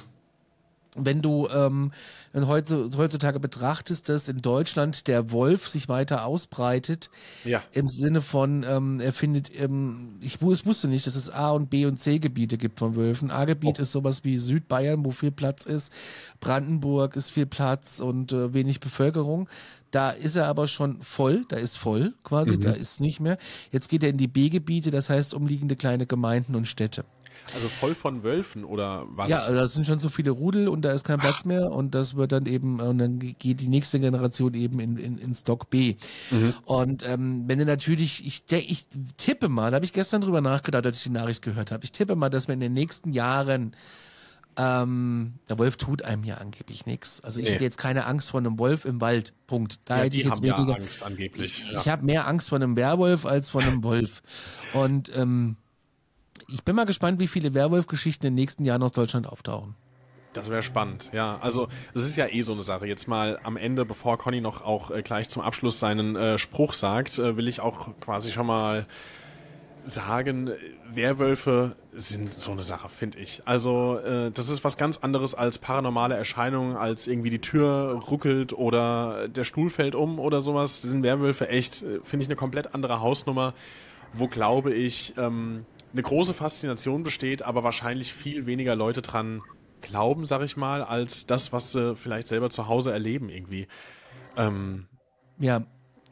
[0.98, 1.92] wenn du ähm,
[2.34, 7.10] heutzutage betrachtest, dass in Deutschland der Wolf sich weiter ausbreitet,
[7.44, 7.62] ja.
[7.72, 11.86] im Sinne von, ähm, er findet, ähm, ich wusste nicht, dass es A- und B-
[11.86, 13.30] und C-Gebiete gibt von Wölfen.
[13.30, 13.82] A-Gebiet Oh.
[13.82, 15.92] ist sowas wie Südbayern, wo viel Platz ist.
[16.40, 19.48] Brandenburg ist viel Platz und äh, wenig Bevölkerung.
[19.90, 23.38] Da ist er aber schon voll, da ist voll quasi, da ist nicht mehr.
[23.70, 27.04] Jetzt geht er in die B-Gebiete, das heißt umliegende kleine Gemeinden und Städte.
[27.54, 29.28] Also voll von Wölfen oder was?
[29.30, 32.16] Ja, das sind schon so viele Rudel und da ist kein Platz mehr und das
[32.16, 35.96] wird dann eben, und dann geht die nächste Generation eben in, in, in Stock B.
[36.64, 40.84] Und ähm, wenn du natürlich, ich, ich tippe mal, da habe ich gestern drüber nachgedacht,
[40.86, 43.76] als ich die Nachricht gehört habe, ich tippe mal, dass wir in den nächsten Jahren
[44.58, 47.20] ähm, der Wolf tut einem ja angeblich nichts.
[47.22, 47.52] Also ich Nee.
[47.52, 49.34] hätte jetzt keine Angst vor einem Wolf im Wald.
[49.46, 49.80] Punkt.
[49.84, 50.76] Da ja, hätte ich jetzt haben ja weniger.
[50.76, 51.62] Angst angeblich.
[51.66, 51.80] Ich, ja.
[51.80, 54.22] ich habe mehr Angst vor einem Werwolf als vor einem Wolf.
[54.72, 55.56] Und ähm,
[56.48, 59.74] ich bin mal gespannt, wie viele Werwolf-Geschichten in den nächsten Jahren aus Deutschland auftauchen.
[60.32, 61.38] Das wäre spannend, ja.
[61.40, 62.86] Also, es ist ja eh so eine Sache.
[62.86, 66.74] Jetzt mal am Ende, bevor Conny noch auch äh, gleich zum Abschluss seinen äh, Spruch
[66.74, 68.86] sagt, äh, will ich auch quasi schon mal
[69.84, 70.50] sagen,
[70.92, 73.42] Werwölfe sind so eine Sache, finde ich.
[73.46, 78.52] Also, äh, das ist was ganz anderes als paranormale Erscheinungen, als irgendwie die Tür ruckelt
[78.52, 80.82] oder der Stuhl fällt um oder sowas.
[80.82, 83.54] Sind Werwölfe echt, äh, finde ich, eine komplett andere Hausnummer,
[84.12, 85.64] wo, glaube ich, ähm,
[85.96, 89.40] eine große Faszination besteht, aber wahrscheinlich viel weniger Leute dran
[89.80, 93.66] glauben, sag ich mal, als das, was sie vielleicht selber zu Hause erleben irgendwie.
[94.36, 94.88] Ähm,
[95.38, 95.62] Ja,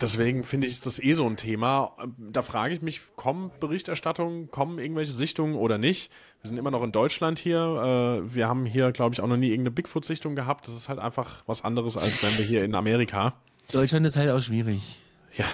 [0.00, 1.94] deswegen finde ich ist das eh so ein Thema.
[2.18, 6.10] Da frage ich mich, kommen Berichterstattungen, kommen irgendwelche Sichtungen oder nicht?
[6.40, 8.22] Wir sind immer noch in Deutschland hier.
[8.24, 10.66] Äh, wir haben hier, glaube ich, auch noch nie irgendeine Bigfoot-Sichtung gehabt.
[10.66, 13.34] Das ist halt einfach was anderes, als wenn wir hier in Amerika.
[13.70, 14.98] Deutschland ist halt auch schwierig.
[15.36, 15.46] Ja,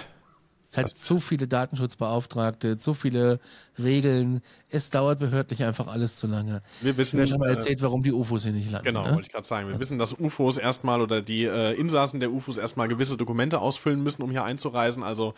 [0.71, 3.39] Es hat so viele Datenschutzbeauftragte, so viele
[3.77, 4.41] Regeln.
[4.69, 6.61] Es dauert behördlich einfach alles zu lange.
[6.79, 8.85] wir wissen nicht, schon mal äh, erzählt, warum die UFOs hier nicht landen.
[8.85, 9.09] Genau, ne?
[9.09, 9.67] wollte ich gerade sagen.
[9.67, 14.01] Wir wissen, dass UFOs erstmal oder die äh, Insassen der UFOs erstmal gewisse Dokumente ausfüllen
[14.01, 15.03] müssen, um hier einzureisen.
[15.03, 15.33] Also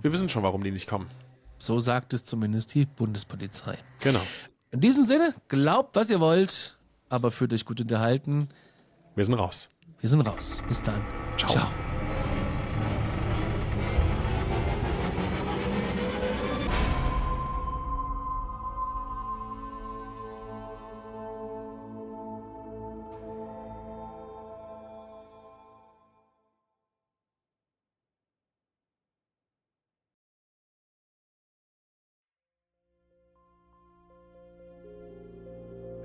[0.00, 1.10] wir wissen schon, warum die nicht kommen.
[1.58, 3.76] So sagt es zumindest die Bundespolizei.
[4.00, 4.22] Genau.
[4.70, 8.48] In diesem Sinne, glaubt, was ihr wollt, aber fühlt euch gut unterhalten.
[9.16, 9.68] Wir sind raus.
[10.00, 10.62] Wir sind raus.
[10.68, 11.02] Bis dann.
[11.36, 11.50] Ciao.
[11.50, 11.89] Ciao.